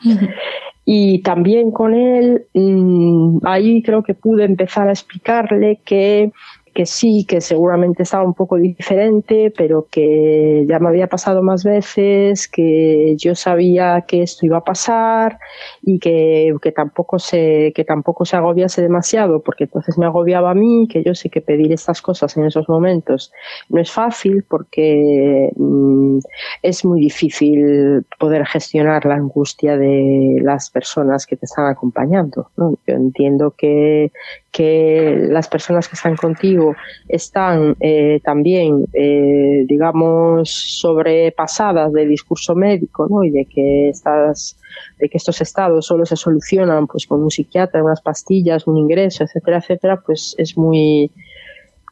[0.85, 6.31] Y también con él, mm, ahí creo que pude empezar a explicarle que
[6.73, 11.63] que sí, que seguramente estaba un poco diferente, pero que ya me había pasado más
[11.63, 15.39] veces, que yo sabía que esto iba a pasar
[15.81, 20.55] y que, que tampoco se, que tampoco se agobiase demasiado, porque entonces me agobiaba a
[20.55, 23.31] mí, que yo sé que pedir estas cosas en esos momentos
[23.69, 26.19] no es fácil porque mm,
[26.61, 32.49] es muy difícil poder gestionar la angustia de las personas que te están acompañando.
[32.57, 34.11] Yo entiendo que,
[34.51, 36.75] que las personas que están contigo
[37.07, 43.23] están eh, también, eh, digamos, sobrepasadas del discurso médico, ¿no?
[43.23, 44.59] Y de que estas,
[44.99, 49.23] de que estos estados solo se solucionan, pues, con un psiquiatra, unas pastillas, un ingreso,
[49.23, 51.09] etcétera, etcétera, pues es muy,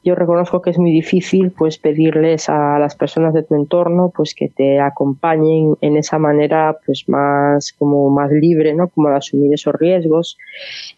[0.03, 4.33] yo reconozco que es muy difícil pues pedirles a las personas de tu entorno pues
[4.33, 9.53] que te acompañen en esa manera pues más como más libre no como de asumir
[9.53, 10.37] esos riesgos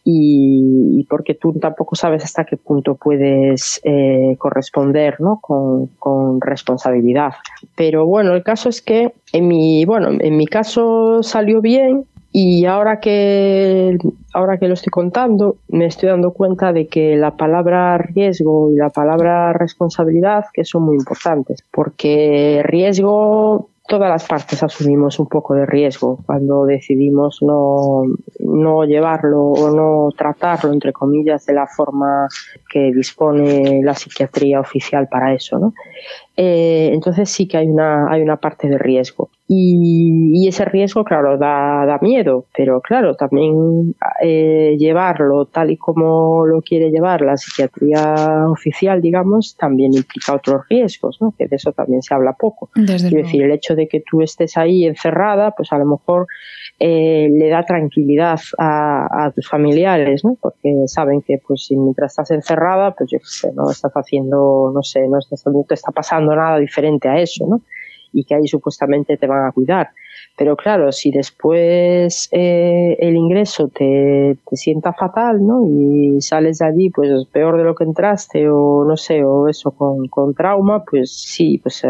[0.04, 7.34] y, porque tú tampoco sabes hasta qué punto puedes eh, corresponder no con, con responsabilidad.
[7.76, 12.66] Pero bueno el caso es que en mi bueno en mi caso salió bien y
[12.66, 13.98] ahora que,
[14.34, 18.78] ahora que lo estoy contando, me estoy dando cuenta de que la palabra riesgo y
[18.78, 25.54] la palabra responsabilidad que son muy importantes, porque riesgo todas las partes asumimos un poco
[25.54, 28.04] de riesgo cuando decidimos no,
[28.40, 32.30] no llevarlo o no tratarlo, entre comillas, de la forma
[32.72, 35.74] que dispone la psiquiatría oficial para eso, ¿no?
[36.44, 39.30] Eh, entonces sí que hay una, hay una parte de riesgo.
[39.48, 46.46] Y, ese riesgo, claro, da, da miedo, pero claro, también eh, llevarlo tal y como
[46.48, 51.34] lo quiere llevar la psiquiatría oficial, digamos, también implica otros riesgos, ¿no?
[51.38, 52.70] Que de eso también se habla poco.
[52.76, 56.28] es decir, el hecho de que tú estés ahí encerrada, pues a lo mejor
[56.80, 60.36] eh, le da tranquilidad a, a, tus familiares, ¿no?
[60.42, 64.72] Porque saben que, pues, si mientras estás encerrada, pues yo qué sé, no estás haciendo,
[64.74, 67.62] no sé, no, estás, no te está pasando nada diferente a eso, ¿no?
[68.14, 69.92] Y que ahí supuestamente te van a cuidar.
[70.38, 75.68] Pero claro, si después eh, el ingreso te, sienta fatal, ¿no?
[75.68, 79.72] Y sales de allí, pues peor de lo que entraste, o no sé, o eso
[79.72, 81.84] con, con trauma, pues sí, pues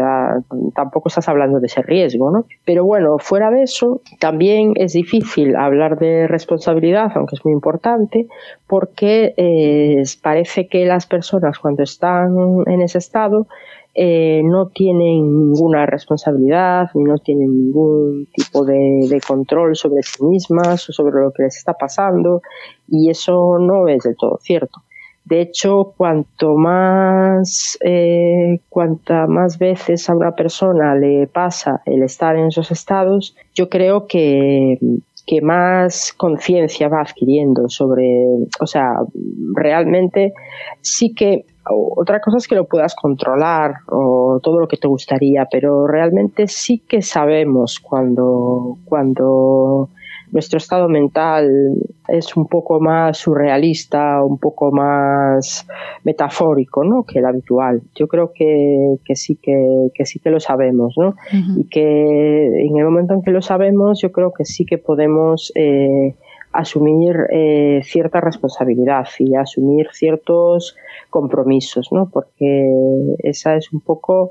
[0.74, 2.44] tampoco estás hablando de ese riesgo, ¿no?
[2.64, 8.26] Pero bueno, fuera de eso, también es difícil hablar de responsabilidad, aunque es muy importante,
[8.66, 13.46] porque eh, parece que las personas cuando están en ese estado
[13.94, 20.88] eh, no tienen ninguna responsabilidad ni no tienen ningún tipo de, control sobre sí mismas
[20.88, 22.40] o sobre lo que les está pasando
[22.88, 24.80] y eso no es del todo cierto.
[25.24, 32.34] De hecho, cuanto más, eh, cuanta más veces a una persona le pasa el estar
[32.36, 34.78] en esos estados, yo creo que,
[35.26, 38.26] que más conciencia va adquiriendo sobre,
[38.58, 38.94] o sea,
[39.54, 40.32] realmente
[40.80, 45.46] sí que otra cosa es que lo puedas controlar o todo lo que te gustaría,
[45.50, 49.88] pero realmente sí que sabemos cuando, cuando
[50.32, 51.76] nuestro estado mental
[52.08, 55.66] es un poco más surrealista, un poco más
[56.04, 57.04] metafórico, ¿no?
[57.04, 57.82] Que el habitual.
[57.94, 61.14] Yo creo que, que sí que, que, sí que lo sabemos, ¿no?
[61.56, 65.52] Y que en el momento en que lo sabemos, yo creo que sí que podemos
[65.54, 66.14] eh,
[66.52, 70.76] asumir eh, cierta responsabilidad y asumir ciertos
[71.10, 72.08] compromisos, ¿no?
[72.10, 74.30] Porque esa es un poco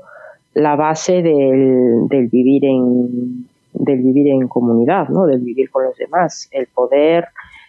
[0.54, 5.26] la base del, del vivir en del vivir en comunidad, ¿no?
[5.26, 7.28] Del vivir con los demás, el poder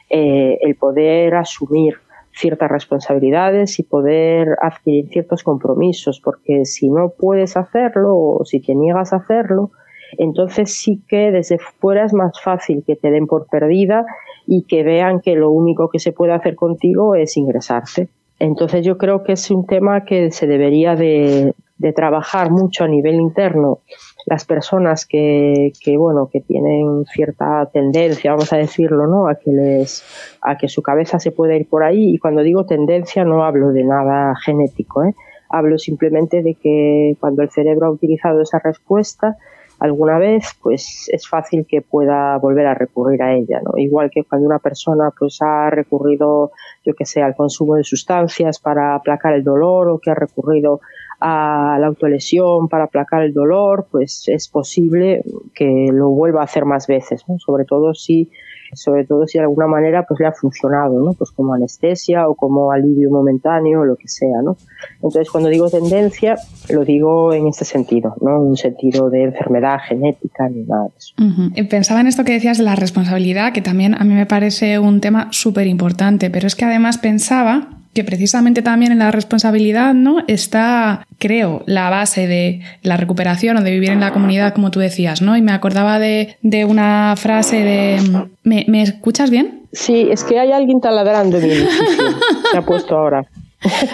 [0.09, 1.95] eh, el poder asumir
[2.33, 8.75] ciertas responsabilidades y poder adquirir ciertos compromisos, porque si no puedes hacerlo o si te
[8.75, 9.71] niegas a hacerlo,
[10.17, 14.05] entonces sí que desde fuera es más fácil que te den por perdida
[14.45, 18.09] y que vean que lo único que se puede hacer contigo es ingresarte.
[18.39, 21.53] Entonces yo creo que es un tema que se debería de,
[21.95, 23.79] trabajar mucho a nivel interno
[24.25, 29.51] las personas que, que, bueno que tienen cierta tendencia vamos a decirlo no a que
[29.51, 30.01] les
[30.41, 33.73] a que su cabeza se pueda ir por ahí y cuando digo tendencia no hablo
[33.73, 35.13] de nada genético ¿eh?
[35.49, 39.35] hablo simplemente de que cuando el cerebro ha utilizado esa respuesta
[39.83, 43.73] alguna vez, pues es fácil que pueda volver a recurrir a ella, ¿no?
[43.75, 46.51] Igual que cuando una persona pues ha recurrido,
[46.85, 50.79] yo que sé, al consumo de sustancias para aplacar el dolor o que ha recurrido
[51.25, 55.23] a la autolesión para aplacar el dolor, pues es posible
[55.55, 57.39] que lo vuelva a hacer más veces, ¿no?
[57.39, 58.29] Sobre todo si
[58.75, 61.13] sobre todo si de alguna manera pues le ha funcionado, ¿no?
[61.13, 64.57] Pues como anestesia o como alivio momentáneo o lo que sea, ¿no?
[64.95, 66.35] Entonces cuando digo tendencia
[66.69, 70.97] lo digo en este sentido, no en un sentido de enfermedad genética ni nada de
[70.97, 71.69] eso.
[71.69, 74.99] Pensaba en esto que decías de la responsabilidad, que también a mí me parece un
[74.99, 80.23] tema súper importante, pero es que además pensaba que precisamente también en la responsabilidad ¿no?
[80.27, 84.79] está, creo, la base de la recuperación o de vivir en la comunidad, como tú
[84.79, 85.37] decías, ¿no?
[85.37, 88.27] Y me acordaba de, de una frase de...
[88.43, 89.61] ¿Me, ¿Me, escuchas bien?
[89.71, 92.03] Sí, es que hay alguien taladrando en mi edificio.
[92.51, 93.25] Se ha puesto ahora.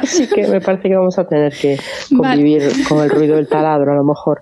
[0.01, 1.77] Así que me parece que vamos a tener que
[2.09, 4.41] convivir con el ruido del taladro, a lo mejor.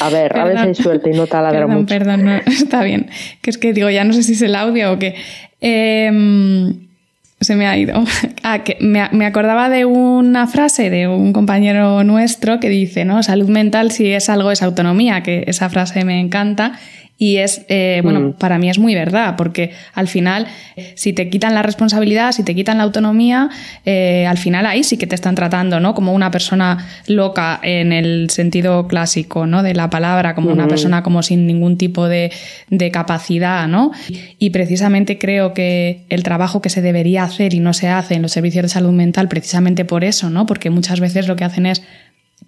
[0.00, 1.94] A ver, a veces hay suerte y no taladra perdón, mucho.
[1.94, 3.10] Perdón, no, está bien.
[3.42, 5.16] Que es que digo, ya no sé si es el audio o qué.
[5.60, 6.10] Eh,
[7.44, 8.02] se me ha ido.
[8.46, 13.22] Ah, que me, me, acordaba de una frase de un compañero nuestro que dice, ¿no?
[13.22, 16.72] Salud mental si es algo es autonomía, que esa frase me encanta
[17.16, 18.32] y es, eh, bueno, mm.
[18.34, 20.48] para mí es muy verdad, porque al final,
[20.96, 23.50] si te quitan la responsabilidad, si te quitan la autonomía,
[23.84, 25.94] eh, al final ahí sí que te están tratando, ¿no?
[25.94, 29.62] Como una persona loca en el sentido clásico, ¿no?
[29.62, 32.32] De la palabra, como una persona como sin ningún tipo de,
[32.68, 33.92] de capacidad, ¿no?
[34.38, 38.22] Y precisamente creo que el trabajo que se debería hacer y no se hace en
[38.22, 40.46] los servicios de salud mental, precisamente por eso, ¿no?
[40.46, 41.82] Porque muchas veces lo que hacen es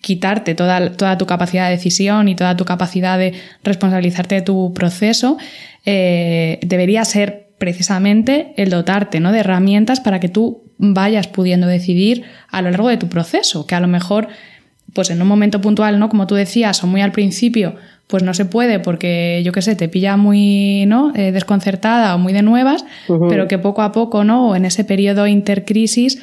[0.01, 4.73] quitarte toda, toda tu capacidad de decisión y toda tu capacidad de responsabilizarte de tu
[4.75, 5.37] proceso,
[5.85, 9.33] eh, debería ser precisamente el dotarte ¿no?
[9.33, 13.75] de herramientas para que tú vayas pudiendo decidir a lo largo de tu proceso, que
[13.75, 14.29] a lo mejor
[14.93, 16.09] pues en un momento puntual, ¿no?
[16.09, 17.75] Como tú decías, o muy al principio,
[18.07, 21.13] pues no se puede porque, yo qué sé, te pilla muy ¿no?
[21.15, 22.85] Eh, desconcertada o muy de nuevas,
[23.29, 24.49] pero que poco a poco, ¿no?
[24.49, 26.23] O en ese periodo intercrisis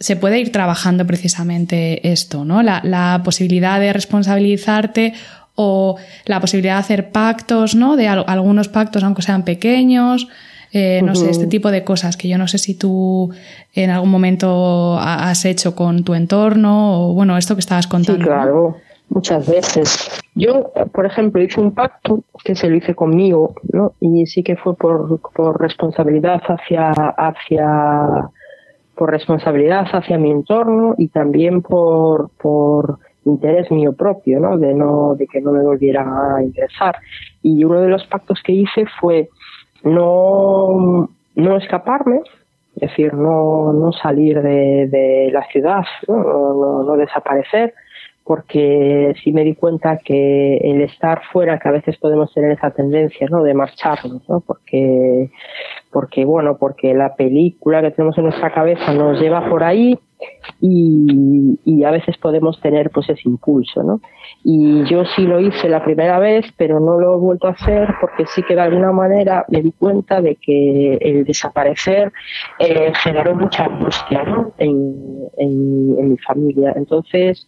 [0.00, 2.62] se puede ir trabajando precisamente esto, ¿no?
[2.62, 5.14] La, la posibilidad de responsabilizarte
[5.54, 7.96] o la posibilidad de hacer pactos, ¿no?
[7.96, 10.28] De algunos pactos, aunque sean pequeños,
[10.72, 13.30] eh, no sé, este tipo de cosas que yo no sé si tú
[13.74, 18.22] en algún momento has hecho con tu entorno o, bueno, esto que estabas contando.
[18.22, 18.76] Sí, claro,
[19.08, 20.22] muchas veces.
[20.34, 23.94] Yo, por ejemplo, hice un pacto que se lo hice conmigo, ¿no?
[23.98, 28.30] Y sí que fue por, por responsabilidad hacia, hacia,
[28.98, 34.58] por responsabilidad hacia mi entorno y también por, por interés mío propio, ¿no?
[34.58, 36.96] De no, de que no me volvieran a ingresar.
[37.40, 39.28] Y uno de los pactos que hice fue
[39.84, 42.22] no, no escaparme,
[42.74, 46.82] es decir, no, no salir de, la ciudad, ¿no?
[46.84, 47.74] No, desaparecer,
[48.24, 52.72] porque sí me di cuenta que el estar fuera, que a veces podemos tener esa
[52.72, 53.44] tendencia, ¿no?
[53.44, 54.40] De marcharnos, ¿no?
[54.40, 55.30] Porque,
[55.92, 59.98] porque bueno, porque la película que tenemos en nuestra cabeza nos lleva por ahí
[60.60, 64.00] y, y, a veces podemos tener pues ese impulso, ¿no?
[64.42, 67.88] Y yo sí lo hice la primera vez, pero no lo he vuelto a hacer
[68.00, 72.12] porque sí que de alguna manera me di cuenta de que el desaparecer
[72.58, 74.52] eh, generó mucha angustia ¿no?
[74.58, 76.72] en, en, en mi familia.
[76.74, 77.46] Entonces,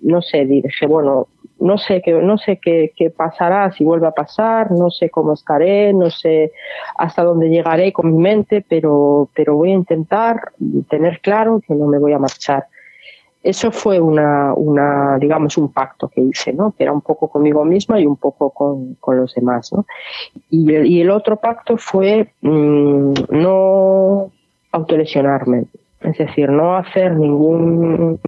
[0.00, 1.28] no sé, dije, bueno,
[1.60, 5.92] no sé qué no sé qué, pasará si vuelve a pasar no sé cómo estaré
[5.92, 6.52] no sé
[6.96, 10.52] hasta dónde llegaré con mi mente pero pero voy a intentar
[10.88, 12.66] tener claro que no me voy a marchar.
[13.42, 17.64] Eso fue una, una digamos un pacto que hice no que era un poco conmigo
[17.64, 19.84] misma y un poco con, con los demás no
[20.50, 24.30] y el, y el otro pacto fue mmm, no
[24.72, 25.64] autolesionarme
[26.00, 28.18] es decir no hacer ningún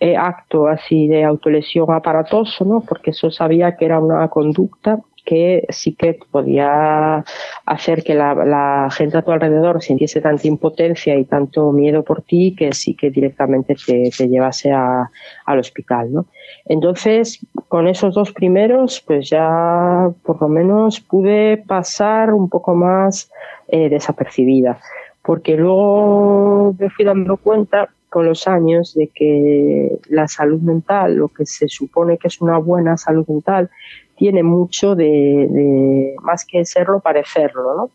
[0.00, 2.80] eh, acto así de autolesión aparatoso, ¿no?
[2.80, 7.22] Porque eso sabía que era una conducta que sí que podía
[7.66, 12.54] hacer que la, gente a tu alrededor sintiese tanta impotencia y tanto miedo por ti
[12.56, 16.26] que sí que directamente te, llevase al hospital, ¿no?
[16.64, 23.30] Entonces, con esos dos primeros, pues ya por lo menos pude pasar un poco más
[23.68, 24.80] eh, desapercibida,
[25.22, 31.28] porque luego me fui dando cuenta con los años de que la salud mental, lo
[31.28, 33.70] que se supone que es una buena salud mental,
[34.16, 35.06] tiene mucho de,
[35.50, 37.90] de más que serlo, parecerlo, ¿no?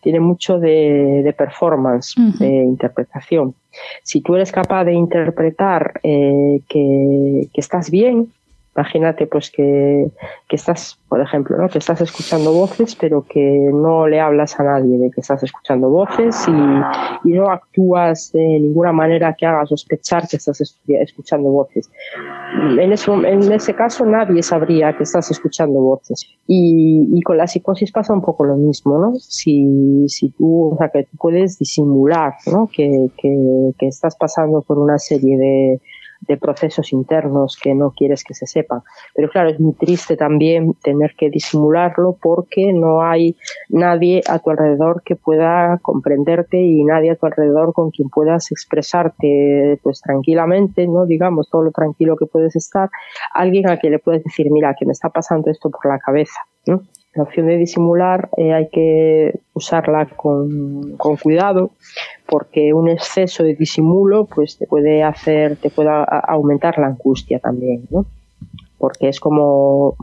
[0.00, 2.38] Tiene mucho de, de performance, uh -huh.
[2.38, 3.54] de interpretación.
[4.02, 8.32] Si tú eres capaz de interpretar eh, que, que estás bien,
[8.76, 10.10] Imagínate pues que,
[10.48, 11.68] que estás, por ejemplo, ¿no?
[11.68, 15.88] que estás escuchando voces, pero que no le hablas a nadie de que estás escuchando
[15.88, 21.90] voces y, y no actúas de ninguna manera que haga sospechar que estás escuchando voces.
[22.78, 26.26] En, eso, en ese caso nadie sabría que estás escuchando voces.
[26.46, 29.14] Y, y con la psicosis pasa un poco lo mismo, ¿no?
[29.16, 32.68] Si, si tú, o sea, que tú puedes disimular, ¿no?
[32.70, 35.80] Que, que, que estás pasando por una serie de,
[36.20, 38.82] de procesos internos que no quieres que se sepan.
[39.14, 43.36] Pero claro, es muy triste también tener que disimularlo porque no hay
[43.68, 48.50] nadie a tu alrededor que pueda comprenderte y nadie a tu alrededor con quien puedas
[48.50, 52.90] expresarte pues tranquilamente, no digamos todo lo tranquilo que puedes estar,
[53.32, 56.40] alguien a quien le puedes decir, mira, que me está pasando esto por la cabeza,
[56.66, 56.82] ¿no?
[57.16, 61.70] La opción de disimular eh, hay que usarla con, con, cuidado
[62.26, 67.86] porque un exceso de disimulo pues te puede hacer, te puede aumentar la angustia también,
[67.90, 68.04] ¿no?
[68.78, 69.96] Porque es como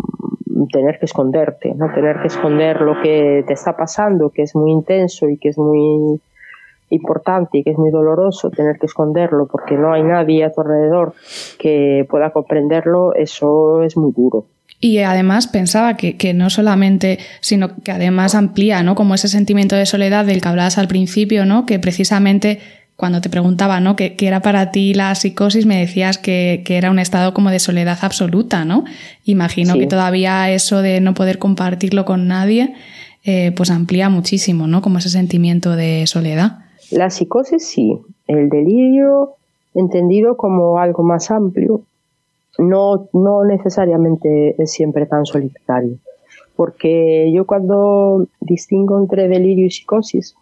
[0.71, 1.93] tener que esconderte, ¿no?
[1.93, 5.57] Tener que esconder lo que te está pasando, que es muy intenso y que es
[5.57, 6.19] muy
[6.89, 10.61] importante y que es muy doloroso tener que esconderlo porque no hay nadie a tu
[10.61, 11.13] alrededor
[11.59, 14.45] que pueda comprenderlo, eso es muy duro.
[14.83, 18.95] Y además pensaba que, que, no solamente, sino que además amplía, ¿no?
[18.95, 21.65] Como ese sentimiento de soledad del que hablabas al principio, ¿no?
[21.65, 22.59] Que precisamente
[22.97, 23.95] cuando te preguntaba, ¿no?
[23.95, 25.65] ¿Qué, qué era para ti la psicosis?
[25.65, 28.83] Me decías que, que, era un estado como de soledad absoluta, ¿no?
[29.23, 29.79] Imagino sí.
[29.79, 32.73] que todavía eso de no poder compartirlo con nadie,
[33.23, 34.81] eh, pues amplía muchísimo, ¿no?
[34.81, 36.57] Como ese sentimiento de soledad.
[36.91, 37.99] La psicosis sí.
[38.27, 39.35] El delirio
[39.75, 41.83] entendido como algo más amplio
[42.57, 45.97] no, no necesariamente es siempre tan solitario.
[46.55, 50.35] Porque yo cuando distingo entre delirio y psicosis,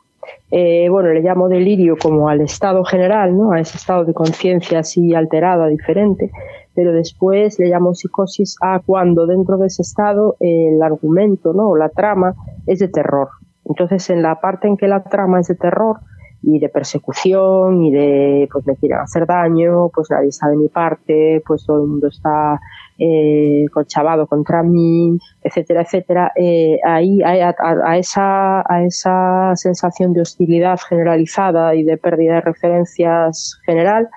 [0.51, 3.51] eh, bueno, le llamo delirio como al estado general, ¿no?
[3.53, 6.31] A ese estado de conciencia así alterado, diferente,
[6.75, 11.69] pero después le llamo psicosis a cuando dentro de ese estado el argumento, ¿no?
[11.69, 12.35] O la trama
[12.67, 13.29] es de terror.
[13.65, 15.97] Entonces, en la parte en que la trama es de terror,
[16.43, 21.43] y de persecución y de pues me quieren hacer daño, pues nadie sabe mi parte,
[21.45, 22.59] pues todo el mundo está
[22.97, 30.21] eh, conchavado contra mí, etcétera, etcétera, eh, ahí a, a, esa, a esa sensación de
[30.21, 34.09] hostilidad generalizada y de pérdida de referencias general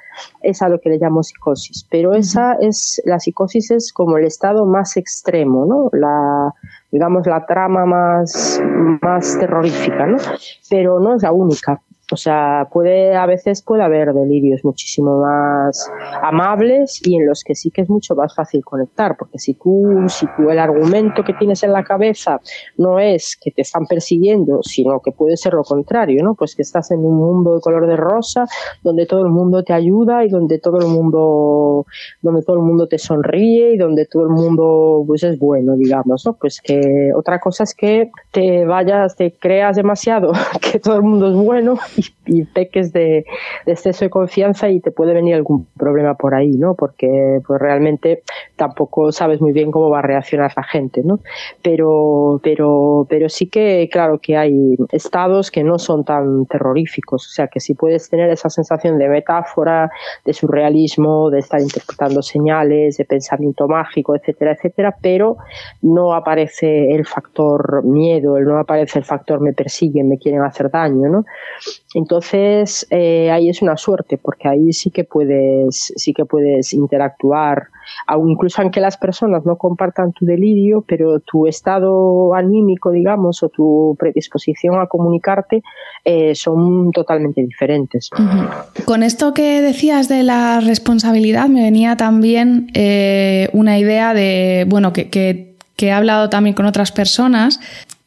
[0.43, 1.87] es a lo que le llamo psicosis.
[1.91, 5.91] Pero esa es, la psicosis es como el estado más extremo, ¿no?
[5.93, 6.53] La,
[6.91, 8.63] digamos, la trama más,
[9.03, 10.19] más terrorífica, ¿no?
[10.71, 11.81] Pero no es la única.
[12.13, 15.91] O sea, puede, a veces puede haber delirios muchísimo más
[16.23, 20.05] amables y en los que sí que es mucho más fácil conectar, porque si tú,
[20.09, 22.41] si tú el argumento que tienes en la cabeza
[22.77, 26.35] no es que te están persiguiendo, sino que puede ser lo contrario, ¿no?
[26.35, 28.45] Pues que estás en un mundo de color de rosa,
[28.83, 31.87] donde todo el mundo te ayuda y donde todo el mundo,
[32.21, 36.27] donde todo el mundo te sonríe y donde todo el mundo, pues es bueno, digamos,
[36.27, 36.35] ¿no?
[36.35, 41.29] Pues que otra cosa es que te vayas, te creas demasiado que todo el mundo
[41.29, 41.79] es bueno
[42.27, 43.25] y, peques de,
[43.67, 46.75] exceso de confianza y te puede venir algún problema por ahí, ¿no?
[46.75, 48.23] Porque pues realmente
[48.57, 51.21] tampoco sabes muy bien cómo va a reaccionar la gente, ¿no?
[51.63, 57.31] Pero, pero, pero sí que, claro, que hay estados que no son tan terroríficos, o
[57.31, 59.91] sea, que si puedes tener esa sensación de metáfora,
[60.25, 65.37] de surrealismo, de estar interpretando señales, de pensamiento mágico, etcétera, etcétera, pero
[65.83, 71.09] no aparece el factor miedo, no aparece el factor me persiguen, me quieren hacer daño,
[71.09, 71.25] ¿no?
[71.95, 77.69] Entonces, eh, ahí es una suerte, porque ahí sí que puedes, sí que puedes interactuar,
[78.27, 83.97] incluso aunque las personas no compartan tu delirio, pero tu estado anímico, digamos, o tu
[83.99, 85.63] predisposición a comunicarte
[86.05, 88.11] eh, son totalmente diferentes.
[88.85, 94.93] Con esto que decías de la responsabilidad, me venía también eh, una idea de, bueno,
[94.93, 95.11] que,
[95.77, 97.61] que he hablado también con otras personas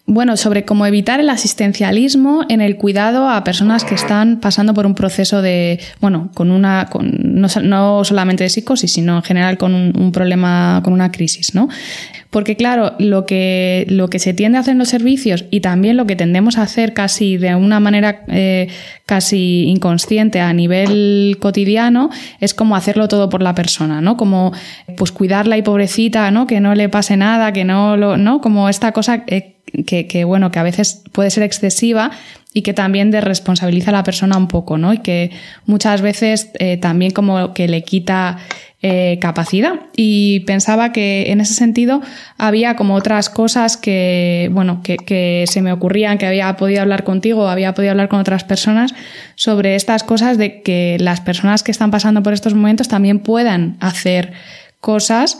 [0.10, 4.86] bueno, sobre cómo evitar el asistencialismo en el cuidado a personas que están pasando por
[4.86, 9.74] un proceso de, bueno, con una, con, no, solamente de psicosis, sino en general con
[9.74, 11.68] un, problema, con una crisis, ¿no?
[12.30, 15.98] Porque claro, lo que, lo que se tiende a hacer en los servicios y también
[15.98, 18.70] lo que tendemos a hacer casi de una manera eh,
[19.06, 24.16] casi inconsciente a nivel cotidiano es como hacerlo todo por la persona, ¿no?
[24.16, 24.54] Como
[24.96, 26.48] pues cuidarla y pobrecita, ¿no?
[26.48, 28.40] Que no le pase nada, que no lo, ¿no?
[28.40, 32.12] Como esta cosa eh, que, bueno, que a veces puede ser excesiva
[32.54, 34.94] y que también desresponsabiliza a la persona un poco, ¿no?
[34.94, 35.32] Y que
[35.66, 38.38] muchas veces eh, también como que le quita
[38.82, 39.74] eh, capacidad.
[39.96, 42.02] Y pensaba que en ese sentido
[42.38, 47.04] había como otras cosas que, bueno, que, que, se me ocurrían, que había podido hablar
[47.04, 48.94] contigo, había podido hablar con otras personas
[49.36, 53.78] sobre estas cosas de que las personas que están pasando por estos momentos también puedan
[53.80, 54.34] hacer
[54.80, 55.40] cosas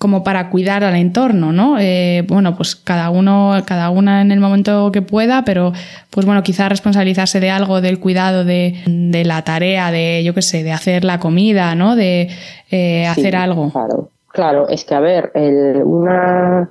[0.00, 1.76] como para cuidar al entorno, ¿no?
[1.78, 5.74] Eh, bueno, pues cada uno, cada una en el momento que pueda, pero
[6.08, 10.40] pues bueno, quizá responsabilizarse de algo, del cuidado de, de la tarea, de, yo qué
[10.40, 11.96] sé, de hacer la comida, ¿no?
[11.96, 12.30] De
[12.70, 13.70] eh, hacer algo.
[13.72, 16.70] Claro, claro, es que a ver, el, una,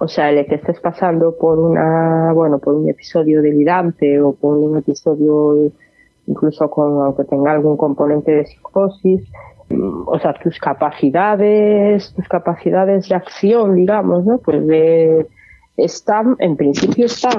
[0.00, 4.58] o sea, el que estés pasando por una, bueno, por un episodio delirante o por
[4.58, 5.70] un episodio
[6.26, 9.22] incluso con, aunque tenga algún componente de psicosis,
[9.70, 14.38] o sea, tus capacidades, tus capacidades de acción, digamos, ¿no?
[14.38, 15.26] Pues de,
[15.76, 17.38] están, en principio están,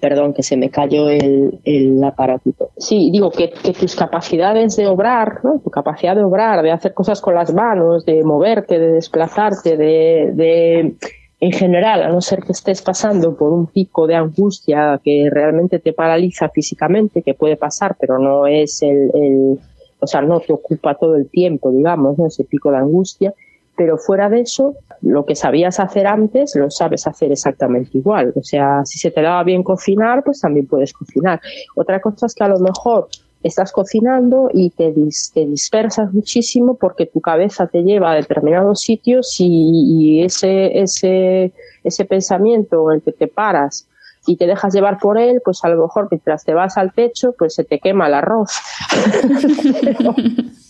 [0.00, 2.70] perdón, que se me cayó el, el aparatito.
[2.76, 5.60] Sí, digo que, tus capacidades de obrar, ¿no?
[5.60, 10.32] Tu capacidad de obrar, de hacer cosas con las manos, de moverte, de desplazarte, de,
[10.34, 10.96] de
[11.40, 15.80] en general, a no ser que estés pasando por un pico de angustia que realmente
[15.80, 19.58] te paraliza físicamente, que puede pasar, pero no es el
[20.02, 23.32] o sea, no te ocupa todo el tiempo, digamos, ese pico de angustia,
[23.76, 28.32] pero fuera de eso, lo que sabías hacer antes, lo sabes hacer exactamente igual.
[28.34, 31.40] O sea, si se te daba bien cocinar, pues también puedes cocinar.
[31.76, 33.06] Otra cosa es que a lo mejor
[33.44, 40.18] estás cocinando y te, dispersas muchísimo porque tu cabeza te lleva a determinados sitios y,
[40.18, 41.52] y ese, ese,
[41.84, 43.86] ese pensamiento en el que te paras
[44.26, 47.34] y te dejas llevar por él, pues a lo mejor mientras te vas al techo,
[47.36, 48.52] pues se te quema el arroz.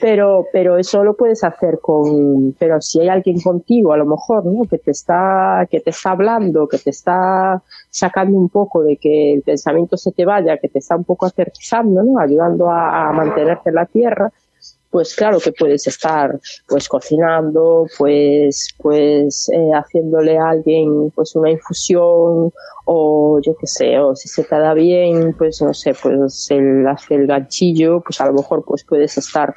[0.00, 4.44] pero, pero eso lo puedes hacer con, pero si hay alguien contigo, a lo mejor,
[4.46, 4.64] ¿no?
[4.64, 9.34] Que te está, que te está hablando, que te está sacando un poco de que
[9.34, 12.18] el pensamiento se te vaya, que te está un poco aterrizando, ¿no?
[12.18, 14.32] Ayudando a, a mantenerte en la tierra,
[14.90, 21.50] pues claro que puedes estar pues cocinando, pues pues eh, haciéndole a alguien pues una
[21.50, 22.52] infusión
[22.84, 26.86] o yo qué sé, o si se te da bien, pues no sé, pues el
[26.86, 29.54] hacer el ganchillo, pues a lo mejor pues puedes estar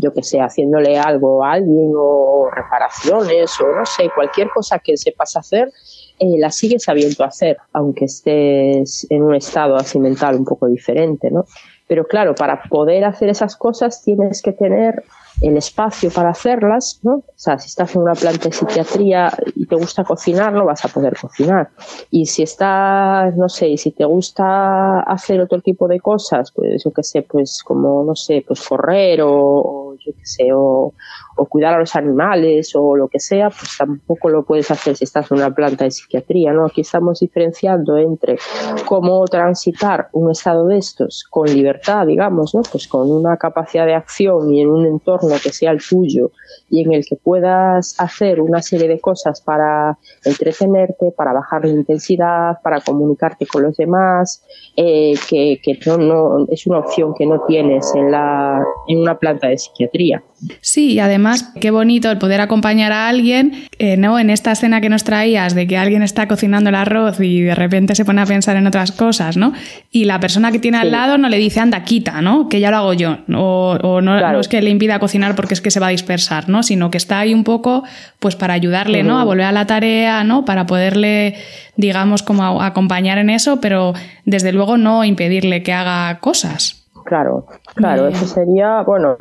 [0.00, 4.96] yo que sé, haciéndole algo a alguien o reparaciones o no sé, cualquier cosa que
[4.96, 5.70] sepas hacer,
[6.18, 11.30] eh, la sigues sabiendo hacer, aunque estés en un estado así mental un poco diferente,
[11.30, 11.44] ¿no?
[11.92, 15.04] Pero claro, para poder hacer esas cosas tienes que tener
[15.42, 17.16] el espacio para hacerlas, ¿no?
[17.16, 20.82] O sea, si estás en una planta de psiquiatría y te gusta cocinar, no vas
[20.86, 21.68] a poder cocinar.
[22.10, 26.82] Y si estás, no sé, y si te gusta hacer otro tipo de cosas, pues
[26.82, 30.94] yo qué sé, pues como, no sé, pues correr o, yo qué sé, o,
[31.36, 35.04] o, cuidar a los animales o lo que sea, pues tampoco lo puedes hacer si
[35.04, 36.66] estás en una planta de psiquiatría, ¿no?
[36.66, 38.38] Aquí estamos diferenciando entre
[38.86, 42.62] cómo transitar un estado de estos con libertad, digamos, ¿no?
[42.70, 46.30] Pues con una capacidad de acción y en un entorno que sea el tuyo
[46.70, 51.70] y en el que puedas hacer una serie de cosas para entretenerte, para bajar la
[51.70, 54.44] intensidad, para comunicarte con los demás,
[54.76, 55.60] eh, que,
[55.98, 60.22] no, es una opción que no tienes en, la, en una planta de psiquiatría.
[60.60, 64.18] Sí, y además, qué bonito el poder acompañar a alguien, eh, ¿no?
[64.18, 67.54] En esta escena que nos traías de que alguien está cocinando el arroz y de
[67.54, 69.52] repente se pone a pensar en otras cosas, ¿no?
[69.90, 72.48] Y la persona que tiene al lado no le dice, anda, quita, ¿no?
[72.48, 73.18] Que ya lo hago yo.
[73.32, 76.48] O, no, no, es que le impida cocinar porque es que se va a dispersar,
[76.48, 76.62] ¿no?
[76.62, 77.84] Sino que está ahí un poco,
[78.18, 79.20] pues para ayudarle, ¿no?
[79.20, 80.44] A volver a la tarea, ¿no?
[80.44, 81.36] Para poderle,
[81.76, 86.81] digamos, como acompañar en eso, pero desde luego no impedirle que haga cosas.
[87.04, 89.16] Claro, claro, eso sería, bueno,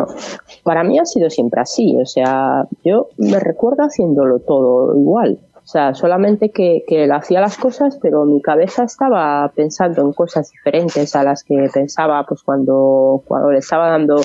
[0.63, 5.67] para mí ha sido siempre así, o sea, yo me recuerdo haciéndolo todo igual, o
[5.67, 10.51] sea, solamente que, que él hacía las cosas, pero mi cabeza estaba pensando en cosas
[10.51, 14.17] diferentes a las que pensaba pues cuando, cuando le estaba dando,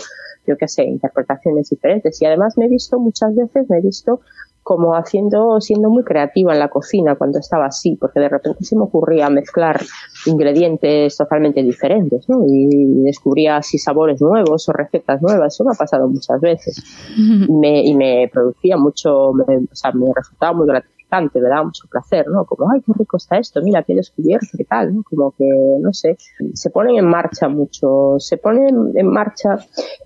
[0.47, 2.21] yo qué sé, interpretaciones diferentes.
[2.23, 4.21] Y además me he visto muchas veces, me he visto
[4.67, 8.75] como haciendo, siendo muy creativa en la cocina cuando estaba así, porque de repente se
[8.75, 9.81] me ocurría mezclar
[10.27, 12.43] ingredientes totalmente diferentes, ¿no?
[12.49, 15.55] Y descubría así sabores nuevos o recetas nuevas.
[15.55, 16.83] Eso me ha pasado muchas veces.
[17.17, 21.87] Y me, y me producía mucho, o sea, me resultaba muy gratificante me daba mucho
[21.89, 22.45] placer, ¿no?
[22.45, 25.03] Como, ay, qué rico está esto, mira, qué descubierto, qué tal, ¿no?
[25.03, 25.49] Como que,
[25.81, 26.17] no sé,
[26.55, 29.59] se ponen en marcha mucho, se ponen en marcha,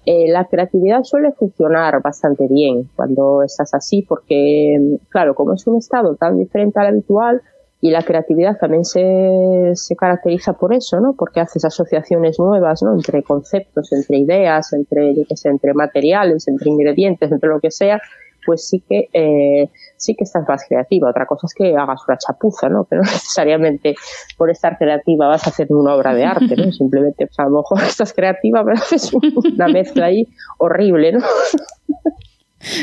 [0.04, 5.78] eh, la creatividad suele funcionar bastante bien cuando estás así, porque, claro, como es un
[5.78, 7.42] estado tan diferente al habitual,
[7.82, 11.14] y la creatividad también se, se caracteriza por eso, ¿no?
[11.14, 12.92] Porque haces asociaciones nuevas, ¿no?
[12.92, 17.98] Entre conceptos, entre ideas, entre, entre materiales, entre ingredientes, entre lo que sea,
[18.44, 21.10] pues sí que eh, sí que estás más creativa.
[21.10, 22.84] Otra cosa es que hagas una chapuza, ¿no?
[22.84, 23.94] Pero no necesariamente
[24.36, 26.72] por estar creativa vas a hacer una obra de arte, ¿no?
[26.72, 30.26] Simplemente, pues, a lo mejor estás creativa, pero haces una mezcla ahí
[30.58, 31.20] horrible, ¿no?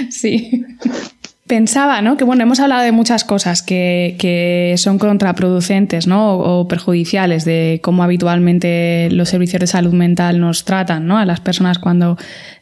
[0.10, 0.66] Sí.
[1.48, 2.18] Pensaba, ¿no?
[2.18, 6.38] Que bueno, hemos hablado de muchas cosas que, que, son contraproducentes, ¿no?
[6.38, 11.18] O perjudiciales de cómo habitualmente los servicios de salud mental nos tratan, ¿no?
[11.18, 12.18] A las personas cuando,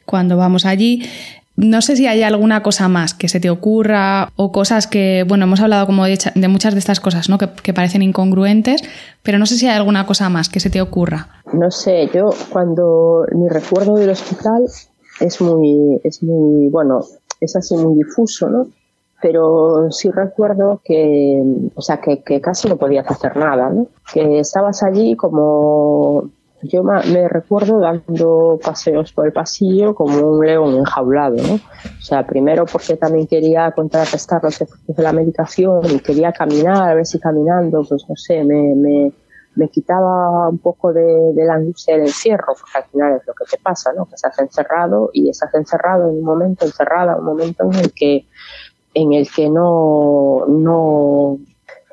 [0.06, 1.04] cuando vamos allí.
[1.58, 5.46] No sé si hay alguna cosa más que se te ocurra o cosas que, bueno,
[5.46, 7.38] hemos hablado como de, muchas de estas cosas, ¿no?
[7.38, 8.82] Que, parecen incongruentes,
[9.24, 11.28] pero no sé si hay alguna cosa más que se te ocurra.
[11.54, 14.66] No sé, yo cuando mi recuerdo del hospital
[15.22, 17.06] es muy, es muy, bueno,
[17.40, 18.68] es así muy difuso, ¿no?
[19.22, 21.42] Pero sí recuerdo que,
[21.74, 23.88] o sea, que, que casi no podías hacer nada, ¿no?
[24.14, 26.32] Que estabas allí como
[26.68, 31.56] yo me recuerdo dando paseos por el pasillo como un león enjaulado, ¿no?
[31.56, 36.90] O sea, primero porque también quería contrarrestar los efectos de la medicación y quería caminar,
[36.90, 39.12] a ver si caminando, pues no sé, me, me,
[39.56, 43.34] me quitaba un poco de, de, la angustia del encierro, porque al final es lo
[43.34, 44.06] que te pasa, ¿no?
[44.06, 48.26] Que estás encerrado y estás encerrado en un momento, encerrada, un momento en el que,
[48.94, 51.38] en el que no, no,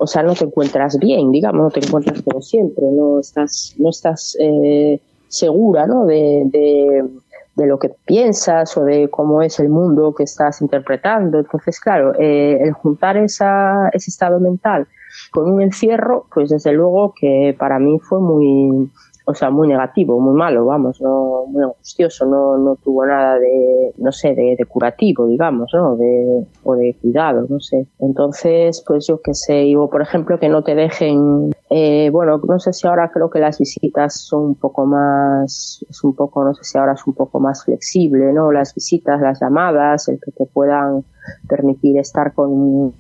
[0.03, 3.91] o sea, no te encuentras bien, digamos, no te encuentras como siempre, no estás, no
[3.91, 6.05] estás eh, segura, ¿no?
[6.07, 11.39] De, de, lo que piensas o de cómo es el mundo que estás interpretando.
[11.39, 14.89] Entonces, claro, eh, el juntar esa, ese estado mental
[15.31, 18.91] con un encierro, pues desde luego que para mí fue muy,
[19.25, 23.93] o sea, muy negativo, muy malo, vamos, no, muy angustioso, no, no tuvo nada de,
[23.99, 25.97] no sé, de, curativo, digamos, ¿no?
[25.97, 27.87] De, o de cuidado, no sé.
[27.99, 32.59] Entonces, pues yo qué sé, digo, por ejemplo, que no te dejen, eh, bueno, no
[32.59, 36.55] sé si ahora creo que las visitas son un poco más, es un poco, no
[36.55, 38.51] sé si ahora es un poco más flexible, ¿no?
[38.51, 41.05] Las visitas, las llamadas, el que te puedan
[41.49, 42.93] permitir estar con,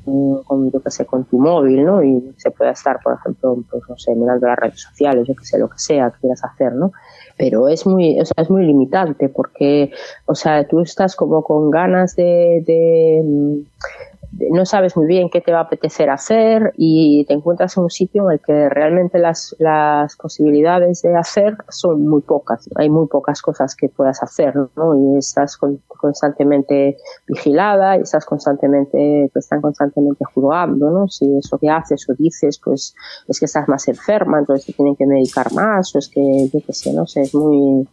[0.45, 2.03] con yo que sé, con tu móvil, ¿no?
[2.03, 5.45] Y se pueda estar, por ejemplo, pues no sé, mirando las redes sociales, yo que
[5.45, 6.93] sé, lo que sea que quieras hacer, ¿no?
[7.37, 9.93] Pero es muy, o sea, es muy limitante porque,
[10.27, 13.65] o sea, tú estás como con ganas de, de
[14.51, 17.91] no sabes muy bien qué te va a apetecer hacer y te encuentras en un
[17.91, 22.69] sitio en el que realmente las, las posibilidades de hacer son muy pocas.
[22.77, 24.97] Hay muy pocas cosas que puedas hacer, ¿no?
[24.97, 31.09] Y estás constantemente vigilada y estás constantemente, te están constantemente juzgando, ¿no?
[31.09, 32.95] Si eso que haces o dices, pues
[33.29, 36.61] es que estás más enferma, entonces te tienen que medicar más o es que, yo
[36.67, 37.87] qué sé, no sé, es muy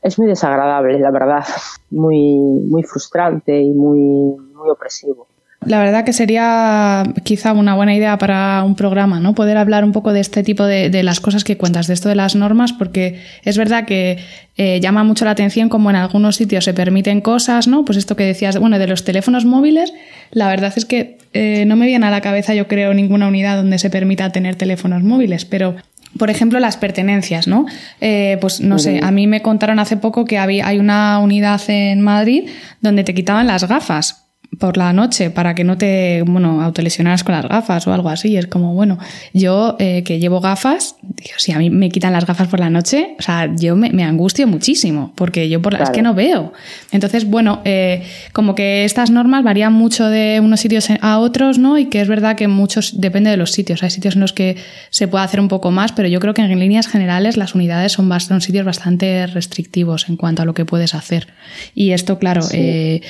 [0.00, 1.44] es muy desagradable, la verdad,
[1.90, 2.38] muy,
[2.68, 5.27] muy frustrante y muy, muy opresivo.
[5.66, 9.34] La verdad que sería quizá una buena idea para un programa, ¿no?
[9.34, 12.08] Poder hablar un poco de este tipo de, de las cosas que cuentas, de esto
[12.08, 14.18] de las normas, porque es verdad que
[14.56, 17.84] eh, llama mucho la atención como en algunos sitios se permiten cosas, ¿no?
[17.84, 19.92] Pues esto que decías, bueno, de los teléfonos móviles,
[20.30, 23.56] la verdad es que eh, no me viene a la cabeza, yo creo, ninguna unidad
[23.56, 25.74] donde se permita tener teléfonos móviles, pero
[26.18, 27.66] por ejemplo, las pertenencias, ¿no?
[28.00, 31.60] Eh, pues no sé, a mí me contaron hace poco que había, hay una unidad
[31.68, 32.48] en Madrid
[32.80, 34.27] donde te quitaban las gafas
[34.58, 38.36] por la noche para que no te, bueno, autolesionaras con las gafas o algo así.
[38.36, 38.98] Es como, bueno,
[39.32, 42.70] yo eh, que llevo gafas, digo, si a mí me quitan las gafas por la
[42.70, 46.14] noche, o sea, yo me, me angustio muchísimo porque yo por la, es que no
[46.14, 46.52] veo.
[46.92, 48.02] Entonces, bueno, eh,
[48.32, 51.78] como que estas normas varían mucho de unos sitios a otros, ¿no?
[51.78, 53.82] Y que es verdad que muchos, depende de los sitios.
[53.82, 54.56] Hay sitios en los que
[54.90, 57.92] se puede hacer un poco más, pero yo creo que en líneas generales las unidades
[57.92, 61.28] son, son sitios bastante restrictivos en cuanto a lo que puedes hacer.
[61.74, 63.00] Y esto, claro, eh,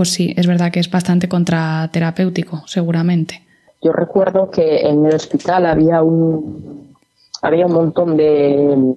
[0.00, 3.42] pues sí, es verdad que es bastante contraterapéutico, seguramente.
[3.82, 6.96] Yo recuerdo que en el hospital había un,
[7.42, 8.94] había un montón de,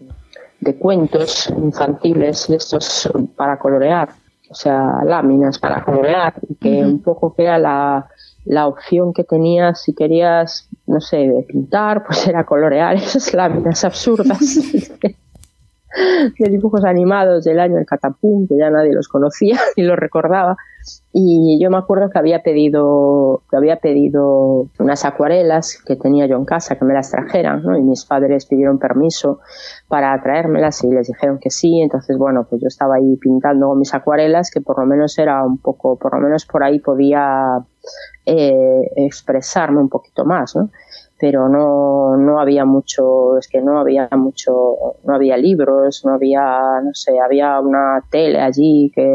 [0.61, 4.11] de cuentos infantiles estos para colorear,
[4.49, 8.07] o sea, láminas para colorear, y que un poco que era la,
[8.45, 13.83] la opción que tenías si querías, no sé, de pintar, pues era colorear esas láminas
[13.83, 14.39] absurdas.
[15.95, 20.57] de dibujos animados del año El Catapum, que ya nadie los conocía y los recordaba.
[21.13, 26.35] Y yo me acuerdo que había pedido, que había pedido unas acuarelas que tenía yo
[26.35, 27.77] en casa, que me las trajeran, ¿no?
[27.77, 29.39] Y mis padres pidieron permiso
[29.87, 31.79] para traérmelas y les dijeron que sí.
[31.79, 35.57] Entonces, bueno, pues yo estaba ahí pintando mis acuarelas, que por lo menos era un
[35.57, 37.63] poco, por lo menos por ahí podía
[38.25, 40.69] eh, expresarme un poquito más, ¿no?
[41.23, 46.81] Pero no, no había mucho, es que no había mucho, no había libros, no había,
[46.83, 49.07] no sé, había una tele allí que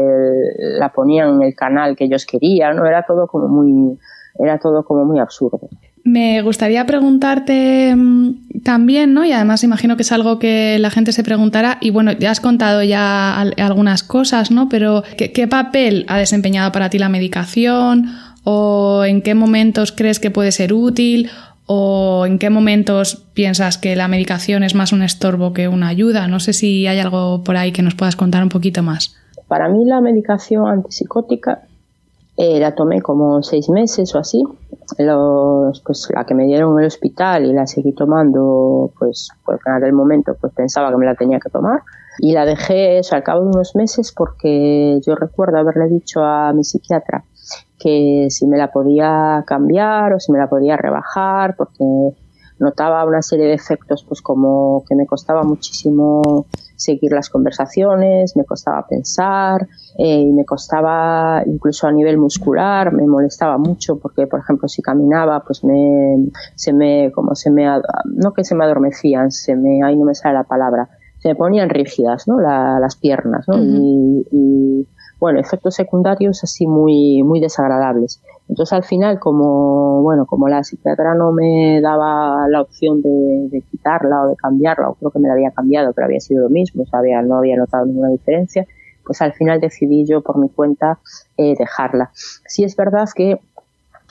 [0.57, 2.87] la ponían en el canal que ellos querían, ¿no?
[2.87, 3.95] Era todo como muy,
[4.39, 5.69] era todo como muy absurdo.
[6.03, 9.23] Me gustaría preguntarte mm, también, ¿no?
[9.23, 12.39] Y además imagino que es algo que la gente se preguntará, y bueno, ya has
[12.39, 14.67] contado ya algunas cosas, ¿no?
[14.67, 18.05] Pero ¿qué, qué papel ha desempeñado para ti la medicación?
[18.45, 21.29] ¿O en qué momentos crees que puede ser útil?
[21.71, 26.27] ¿O en qué momentos piensas que la medicación es más un estorbo que una ayuda?
[26.27, 29.15] No sé si hay algo por ahí que nos puedas contar un poquito más.
[29.47, 31.61] Para mí la medicación antipsicótica
[32.37, 34.41] eh, la tomé como seis meses o así.
[34.97, 39.69] Los, pues la que me dieron en el hospital y la seguí tomando, pues porque
[39.69, 41.83] en aquel momento pues pensaba que me la tenía que tomar.
[42.17, 46.63] Y la dejé al cabo de unos meses porque yo recuerdo haberle dicho a mi
[46.63, 47.25] psiquiatra
[47.79, 51.85] que si me la podía cambiar o si me la podía rebajar, porque
[52.59, 58.45] notaba una serie de efectos, pues como que me costaba muchísimo seguir las conversaciones, me
[58.45, 59.67] costaba pensar
[59.97, 64.81] eh, y me costaba incluso a nivel muscular, me molestaba mucho porque, por ejemplo, si
[64.81, 67.65] caminaba, pues me, se me, como se me,
[68.05, 71.35] no que se me adormecían, se me, ahí no me sale la palabra, se me
[71.35, 72.39] ponían rígidas, ¿no?
[72.39, 73.57] las piernas, ¿no?
[73.57, 74.85] y
[75.19, 78.21] bueno, efectos secundarios así muy, muy desagradables.
[78.47, 84.23] Entonces al final, como, bueno, como la psiquiatra no me daba la opción de, quitarla
[84.23, 86.83] o de cambiarla, o creo que me la había cambiado, pero había sido lo mismo,
[86.83, 88.65] o no había notado ninguna diferencia,
[89.05, 90.99] pues al final decidí yo por mi cuenta
[91.37, 92.11] eh, dejarla.
[92.13, 93.39] Sí es verdad que,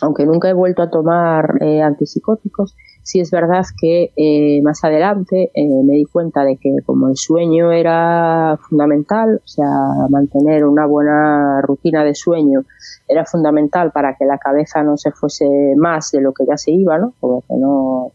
[0.01, 2.77] aunque nunca he vuelto a tomar eh, antipsicóticos,
[3.09, 7.17] Sí es verdad que eh, más adelante eh, me di cuenta de que como el
[7.17, 9.67] sueño era fundamental, o sea,
[10.11, 12.67] mantener una buena rutina de sueño
[13.09, 15.47] era fundamental para que la cabeza no se fuese
[15.79, 17.15] más de lo que ya se iba, ¿no?
[17.19, 18.13] Como no,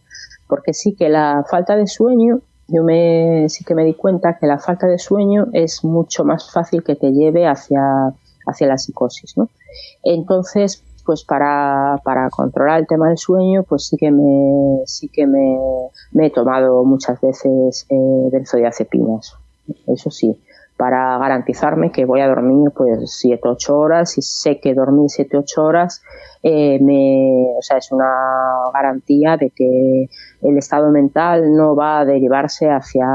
[0.48, 4.46] porque sí que la falta de sueño, yo me, sí que me di cuenta que
[4.46, 8.14] la falta de sueño es mucho más fácil que te lleve hacia,
[8.46, 9.50] hacia la psicosis, ¿no?
[10.04, 15.28] Entonces, pues para, para controlar el tema del sueño, pues sí que me, sí que
[15.28, 15.58] me,
[16.26, 19.36] he tomado muchas veces eh, benzodiazepinas.
[19.88, 20.42] Eso sí,
[20.78, 25.38] para garantizarme que voy a dormir pues 7 8 horas y sé que dormir 7
[25.38, 26.02] 8 horas
[26.42, 28.12] eh, me, o sea, es una
[28.74, 30.10] garantía de que
[30.42, 33.08] el estado mental no va a derivarse hacia,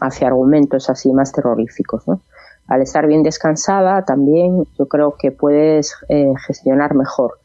[0.00, 2.22] hacia argumentos así más terroríficos, ¿no?
[2.68, 7.38] Al estar bien descansada también yo creo que puedes eh, gestionar mejor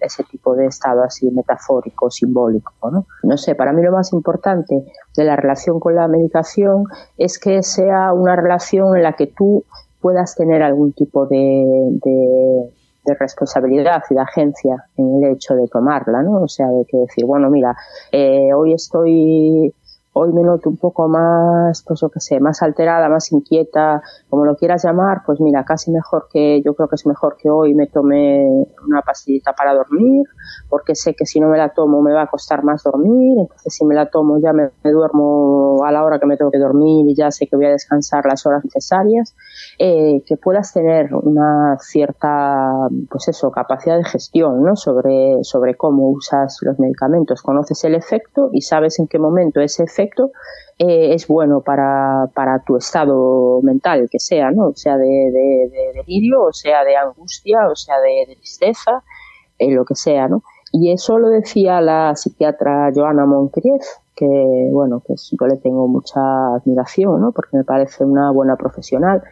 [0.00, 2.72] ese tipo de estado así metafórico, simbólico.
[2.90, 3.06] ¿no?
[3.22, 4.84] no sé, para mí lo más importante
[5.16, 6.84] de la relación con la medicación
[7.16, 9.64] es que sea una relación en la que tú
[10.00, 11.64] puedas tener algún tipo de,
[12.04, 12.70] de,
[13.18, 16.42] responsabilidad y de agencia en el hecho de tomarla, ¿no?
[16.42, 17.74] O sea, de que decir, bueno, mira,
[18.12, 19.72] eh, hoy estoy
[20.18, 24.44] hoy me noto un poco más, pues yo qué sé, más alterada, más inquieta, como
[24.44, 27.74] lo quieras llamar, pues mira, casi mejor que, yo creo que es mejor que hoy
[27.74, 30.24] me tome una pastillita para dormir,
[30.68, 33.72] porque sé que si no me la tomo me va a costar más dormir, entonces
[33.72, 37.06] si me la tomo ya me, duermo a la hora que me tengo que dormir
[37.08, 39.36] y ya sé que voy a descansar las horas necesarias,
[39.78, 44.74] eh, que puedas tener una cierta, pues eso, capacidad de gestión, ¿no?
[44.74, 49.84] Sobre, sobre cómo usas los medicamentos, conoces el efecto y sabes en qué momento ese
[49.84, 50.07] efecto
[50.78, 54.72] eh, es bueno para, para, tu estado mental, que sea, ¿no?
[54.74, 59.02] sea de, de, delirio, o sea de angustia, o sea de, tristeza,
[59.58, 60.42] eh, lo que sea, ¿no?
[60.72, 63.82] Y eso lo decía la psiquiatra Joana Moncrief,
[64.18, 66.20] que, bueno, que yo le tengo mucha
[66.54, 67.30] admiración, ¿no?
[67.30, 69.22] Porque me parece una buena profesional.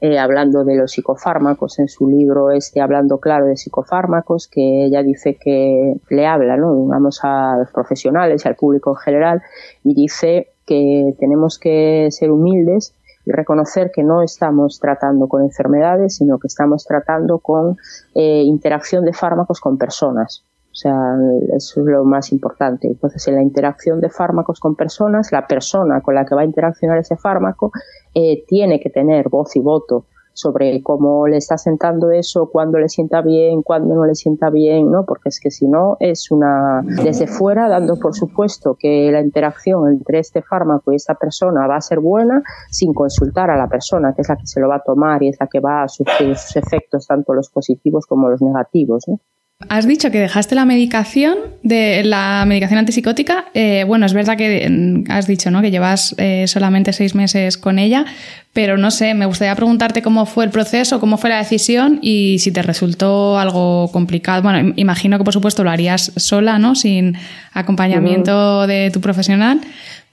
[0.00, 5.02] Eh, hablando de los psicofármacos en su libro este hablando claro de psicofármacos que ella
[5.02, 9.42] dice que le habla no digamos a los profesionales y al público en general
[9.82, 16.16] y dice que tenemos que ser humildes y reconocer que no estamos tratando con enfermedades
[16.16, 17.78] sino que estamos tratando con
[18.14, 20.44] eh, interacción de fármacos con personas
[20.74, 21.16] o sea,
[21.56, 22.88] eso es lo más importante.
[22.88, 26.44] Entonces, en la interacción de fármacos con personas, la persona con la que va a
[26.44, 27.70] interaccionar ese fármaco
[28.12, 32.88] eh, tiene que tener voz y voto sobre cómo le está sentando eso, cuándo le
[32.88, 35.04] sienta bien, cuándo no le sienta bien, ¿no?
[35.06, 39.88] Porque es que si no es una desde fuera dando por supuesto que la interacción
[39.88, 44.12] entre este fármaco y esta persona va a ser buena sin consultar a la persona
[44.12, 45.88] que es la que se lo va a tomar y es la que va a
[45.88, 49.20] sufrir sus efectos tanto los positivos como los negativos, ¿no?
[49.68, 53.46] Has dicho que dejaste la medicación, de la medicación antipsicótica.
[53.54, 55.62] Eh, bueno, es verdad que mm, has dicho ¿no?
[55.62, 58.04] que llevas eh, solamente seis meses con ella,
[58.52, 62.38] pero no sé, me gustaría preguntarte cómo fue el proceso, cómo fue la decisión y
[62.40, 64.42] si te resultó algo complicado.
[64.42, 66.74] Bueno, imagino que por supuesto lo harías sola, ¿no?
[66.74, 67.16] Sin
[67.52, 69.60] acompañamiento de tu profesional,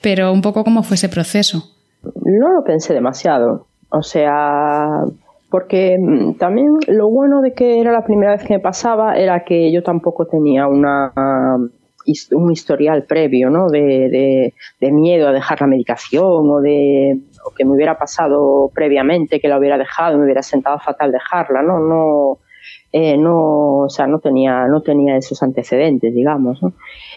[0.01, 1.71] pero un poco cómo fue ese proceso.
[2.03, 3.67] No lo pensé demasiado.
[3.89, 5.03] O sea,
[5.51, 9.43] porque mm, también lo bueno de que era la primera vez que me pasaba era
[9.43, 11.13] que yo tampoco tenía una
[12.31, 13.69] un historial previo ¿no?
[13.69, 19.39] de, de, miedo a dejar la medicación o de o que me hubiera pasado previamente
[19.39, 22.39] que la hubiera dejado me hubiera sentado fatal dejarla no no
[22.93, 26.73] eh, no o sea no tenía no tenía esos antecedentes digamos ¿no?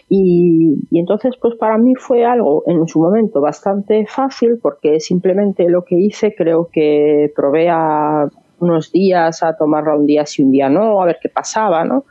[0.09, 5.69] y, y entonces pues para mí fue algo en su momento bastante fácil porque simplemente
[5.69, 10.51] lo que hice creo que probé a unos días a tomarla un día sí un
[10.51, 12.05] día no a ver qué pasaba no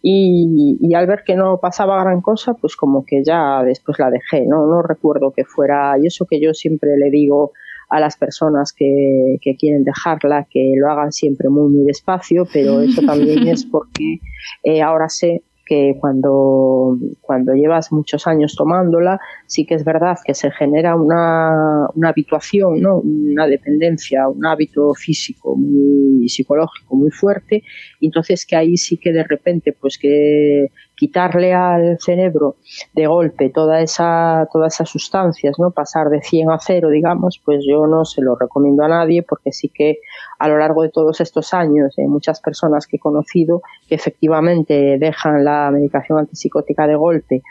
[0.00, 4.10] y, y, al ver que no pasaba gran cosa, pues como que ya después la
[4.10, 4.66] dejé, ¿no?
[4.66, 7.52] No recuerdo que fuera, y eso que yo siempre le digo
[7.92, 12.80] a las personas que, que quieren dejarla, que lo hagan siempre muy, muy despacio, pero
[12.80, 14.18] eso también es porque
[14.64, 20.34] eh, ahora sé que cuando, cuando llevas muchos años tomándola, sí que es verdad que
[20.34, 23.00] se genera una, una habituación, ¿no?
[23.00, 27.62] una dependencia, un hábito físico muy psicológico muy fuerte,
[28.00, 32.56] y entonces que ahí sí que de repente, pues que quitarle al cerebro
[32.92, 35.72] de golpe toda esa, todas esas sustancias, ¿no?
[35.72, 39.50] Pasar de 100 a 0, digamos, pues yo no se lo recomiendo a nadie porque
[39.50, 39.98] sí que
[40.38, 44.96] a lo largo de todos estos años, hay muchas personas que he conocido que efectivamente
[44.98, 47.42] dejan la medicación antipsicótica de golpe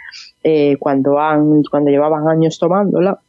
[0.44, 3.20] eh, cuando, han, cuando llevaban años tomándola,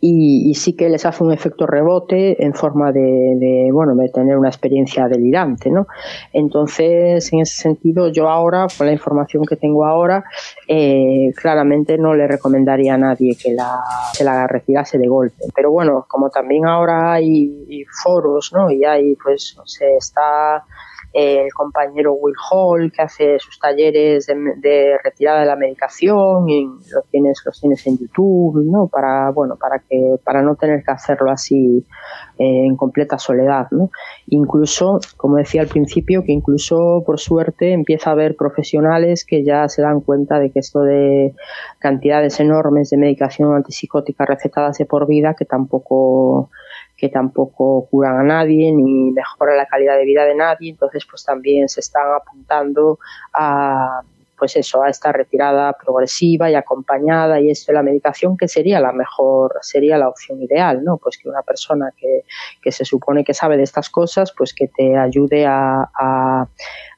[0.00, 4.48] y, sí que les hace un efecto rebote en forma de, bueno de tener una
[4.48, 5.86] experiencia delirante no
[6.32, 10.24] entonces en ese sentido yo ahora con la información que tengo ahora
[10.68, 13.80] eh, claramente no le recomendaría a nadie que la
[14.12, 15.44] se la retirase de golpe.
[15.54, 20.64] Pero bueno como también ahora hay foros no y hay pues se está
[21.16, 27.06] el compañero Will Hall que hace sus talleres de, retirada de la medicación y los
[27.10, 31.30] tienes los tienes en YouTube no para bueno para que para no tener que hacerlo
[31.30, 31.86] así
[32.38, 33.90] eh, en completa soledad no
[34.26, 39.70] incluso como decía al principio que incluso por suerte empieza a haber profesionales que ya
[39.70, 41.34] se dan cuenta de que esto de
[41.78, 46.50] cantidades enormes de medicación antipsicótica recetadas de por vida que tampoco
[46.96, 51.24] que tampoco curan a nadie ni mejoran la calidad de vida de nadie, entonces pues
[51.24, 52.98] también se están apuntando
[53.34, 54.02] a
[54.38, 58.80] pues eso, a esta retirada progresiva y acompañada y esto de la medicación que sería
[58.80, 60.98] la mejor, sería la opción ideal, ¿no?
[60.98, 62.24] Pues que una persona que,
[62.60, 65.88] que se supone que sabe de estas cosas, pues que te ayude a,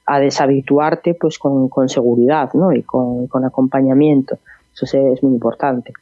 [0.08, 2.72] a deshabituarte pues con, con seguridad ¿no?
[2.72, 4.38] y con, con acompañamiento.
[4.72, 5.92] Eso es muy importante.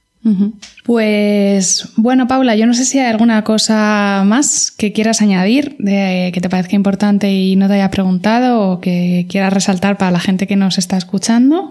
[0.85, 6.31] Pues bueno, Paula, yo no sé si hay alguna cosa más que quieras añadir, de,
[6.35, 10.19] que te parezca importante y no te haya preguntado o que quieras resaltar para la
[10.19, 11.69] gente que nos está escuchando.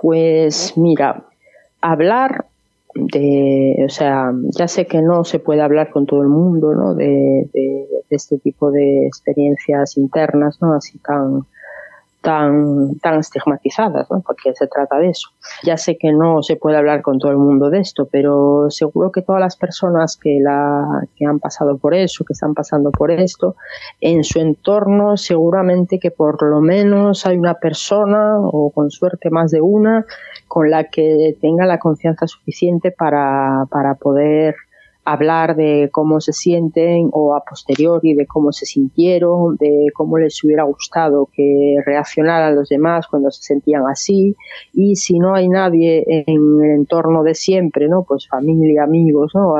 [0.00, 1.24] Pues mira,
[1.80, 2.46] hablar
[2.94, 6.94] de, o sea, ya sé que no se puede hablar con todo el mundo, ¿no?
[6.94, 10.74] De, de este tipo de experiencias internas, ¿no?
[10.74, 11.44] Así tan,
[12.22, 14.22] tan, tan estigmatizadas, ¿no?
[14.26, 15.28] porque se trata de eso.
[15.62, 19.12] Ya sé que no se puede hablar con todo el mundo de esto, pero seguro
[19.12, 23.10] que todas las personas que, la, que han pasado por eso, que están pasando por
[23.10, 23.56] esto,
[24.00, 29.50] en su entorno seguramente que por lo menos hay una persona, o con suerte más
[29.50, 30.06] de una,
[30.48, 34.54] con la que tenga la confianza suficiente para, para poder
[35.04, 40.42] hablar de cómo se sienten o a posteriori de cómo se sintieron, de cómo les
[40.44, 44.36] hubiera gustado que reaccionaran los demás cuando se sentían así
[44.72, 48.04] y si no hay nadie en el entorno de siempre, ¿no?
[48.04, 49.54] Pues familia, amigos, ¿no?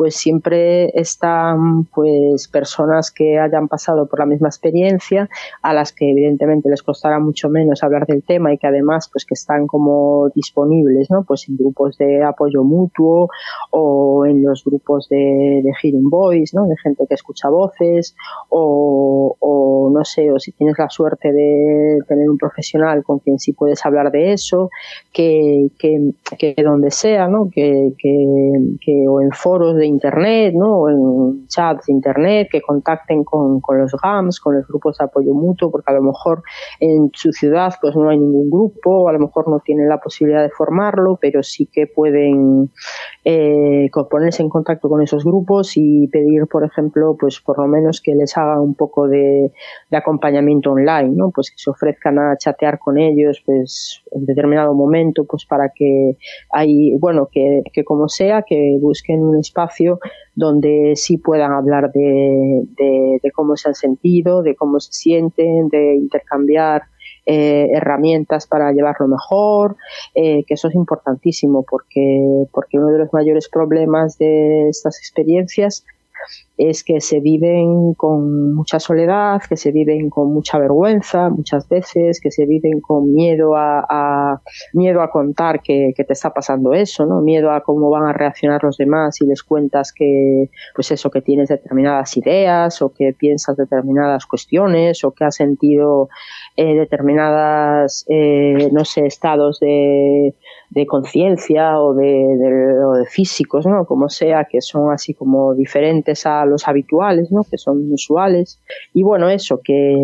[0.00, 5.28] Pues siempre están pues personas que hayan pasado por la misma experiencia
[5.60, 9.26] a las que evidentemente les costará mucho menos hablar del tema y que además pues
[9.26, 11.24] que están como disponibles, ¿no?
[11.24, 13.28] Pues en grupos de apoyo mutuo
[13.72, 16.66] o en los grupos de, de hearing voice, ¿no?
[16.66, 18.16] de gente que escucha voces,
[18.48, 23.52] o, no sé, o si tienes la suerte de tener un profesional con quien sí
[23.52, 24.70] puedes hablar de eso,
[25.12, 27.50] que, que, que donde sea, ¿no?
[27.50, 30.88] Que, que, o en foros de internet, ¿no?
[30.88, 35.34] en chats de internet, que contacten con, con los GAMS, con los grupos de apoyo
[35.34, 36.42] mutuo, porque a lo mejor
[36.78, 40.42] en su ciudad pues no hay ningún grupo, a lo mejor no tienen la posibilidad
[40.42, 42.70] de formarlo, pero sí que pueden
[43.24, 48.00] eh, ponerse en contacto con esos grupos y pedir, por ejemplo, pues por lo menos
[48.00, 49.52] que les haga un poco de,
[49.92, 51.30] acompañamiento online, ¿no?
[51.30, 56.16] Pues que se ofrezcan a chatear con ellos, pues en determinado momento, pues para que
[56.50, 59.79] hay, bueno, que, que como sea, que busquen un espacio
[60.34, 66.82] donde sí puedan hablar de, cómo se han sentido, de cómo se sienten, de intercambiar
[67.26, 69.76] eh, herramientas para llevarlo mejor,
[70.14, 75.84] eh, que eso es importantísimo porque, porque uno de los mayores problemas de estas experiencias
[76.56, 82.20] es que se viven con mucha soledad, que se viven con mucha vergüenza muchas veces,
[82.20, 84.42] que se viven con miedo a,
[84.74, 87.20] miedo a contar que, te está pasando eso, ¿no?
[87.20, 91.22] Miedo a cómo van a reaccionar los demás y les cuentas que, pues eso, que
[91.22, 96.08] tienes determinadas ideas o que piensas determinadas cuestiones o que has sentido
[96.56, 100.34] eh, determinadas, eh, no sé, estados de,
[100.70, 103.84] de conciencia o de, de físicos, ¿no?
[103.84, 107.42] Como sea, que son así como diferentes a los habituales, ¿no?
[107.42, 108.60] que son usuales.
[108.94, 109.96] Y bueno, eso, que,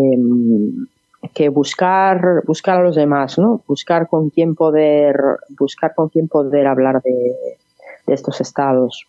[1.32, 3.62] que buscar, buscar a los demás, ¿no?
[3.66, 5.16] buscar con quién poder,
[5.56, 7.56] buscar con quién poder hablar de,
[8.08, 9.04] estos estados.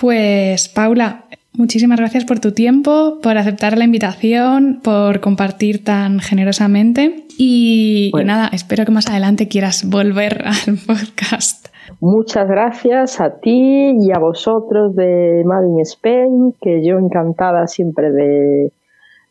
[0.00, 7.24] Pues Paula, muchísimas gracias por tu tiempo, por aceptar la invitación, por compartir tan generosamente
[7.36, 11.68] y, y nada, espero que más adelante quieras volver al podcast.
[12.00, 18.12] Muchas gracias a ti y a vosotros de Made in Spain, que yo encantada siempre
[18.12, 18.72] de,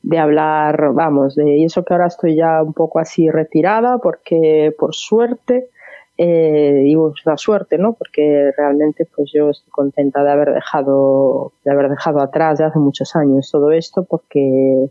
[0.01, 4.95] de hablar, vamos, de eso que ahora estoy ya un poco así retirada, porque por
[4.95, 5.69] suerte,
[6.17, 7.93] eh, digo la suerte, ¿no?
[7.93, 12.79] Porque realmente pues yo estoy contenta de haber dejado, de haber dejado atrás de hace
[12.79, 14.89] muchos años todo esto, porque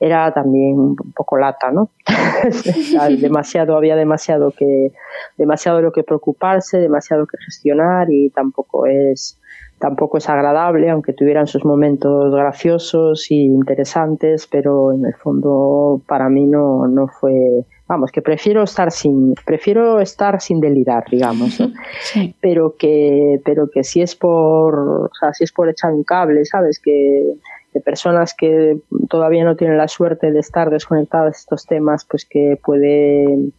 [0.00, 1.90] era también un poco lata, ¿no?
[3.20, 4.92] demasiado, había demasiado que,
[5.36, 9.40] demasiado lo que preocuparse, demasiado que gestionar y tampoco es,
[9.78, 16.28] tampoco es agradable, aunque tuvieran sus momentos graciosos y interesantes, pero en el fondo para
[16.28, 21.58] mí no, no fue, vamos, que prefiero estar sin, prefiero estar sin delirar, digamos,
[22.40, 26.44] pero que, pero que si es por, o sea, si es por echar un cable,
[26.44, 27.34] sabes, que,
[27.72, 28.78] de personas que
[29.08, 33.52] todavía no tienen la suerte de estar desconectadas de estos temas, pues que puede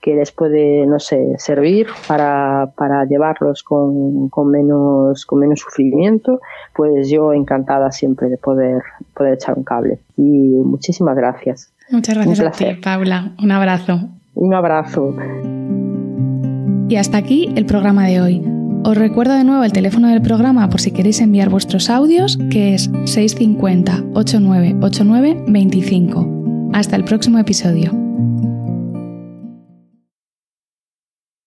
[0.00, 6.40] que les puede, no sé, servir para, para llevarlos con, con, menos, con menos sufrimiento,
[6.74, 8.80] pues yo encantada siempre de poder,
[9.12, 9.98] poder echar un cable.
[10.16, 11.72] Y muchísimas gracias.
[11.90, 13.32] Muchas gracias a ti, Paula.
[13.42, 14.08] Un abrazo.
[14.34, 15.14] Un abrazo.
[16.88, 18.42] Y hasta aquí el programa de hoy.
[18.84, 22.74] Os recuerdo de nuevo el teléfono del programa por si queréis enviar vuestros audios, que
[22.74, 26.70] es 650 8989 25.
[26.72, 27.92] Hasta el próximo episodio.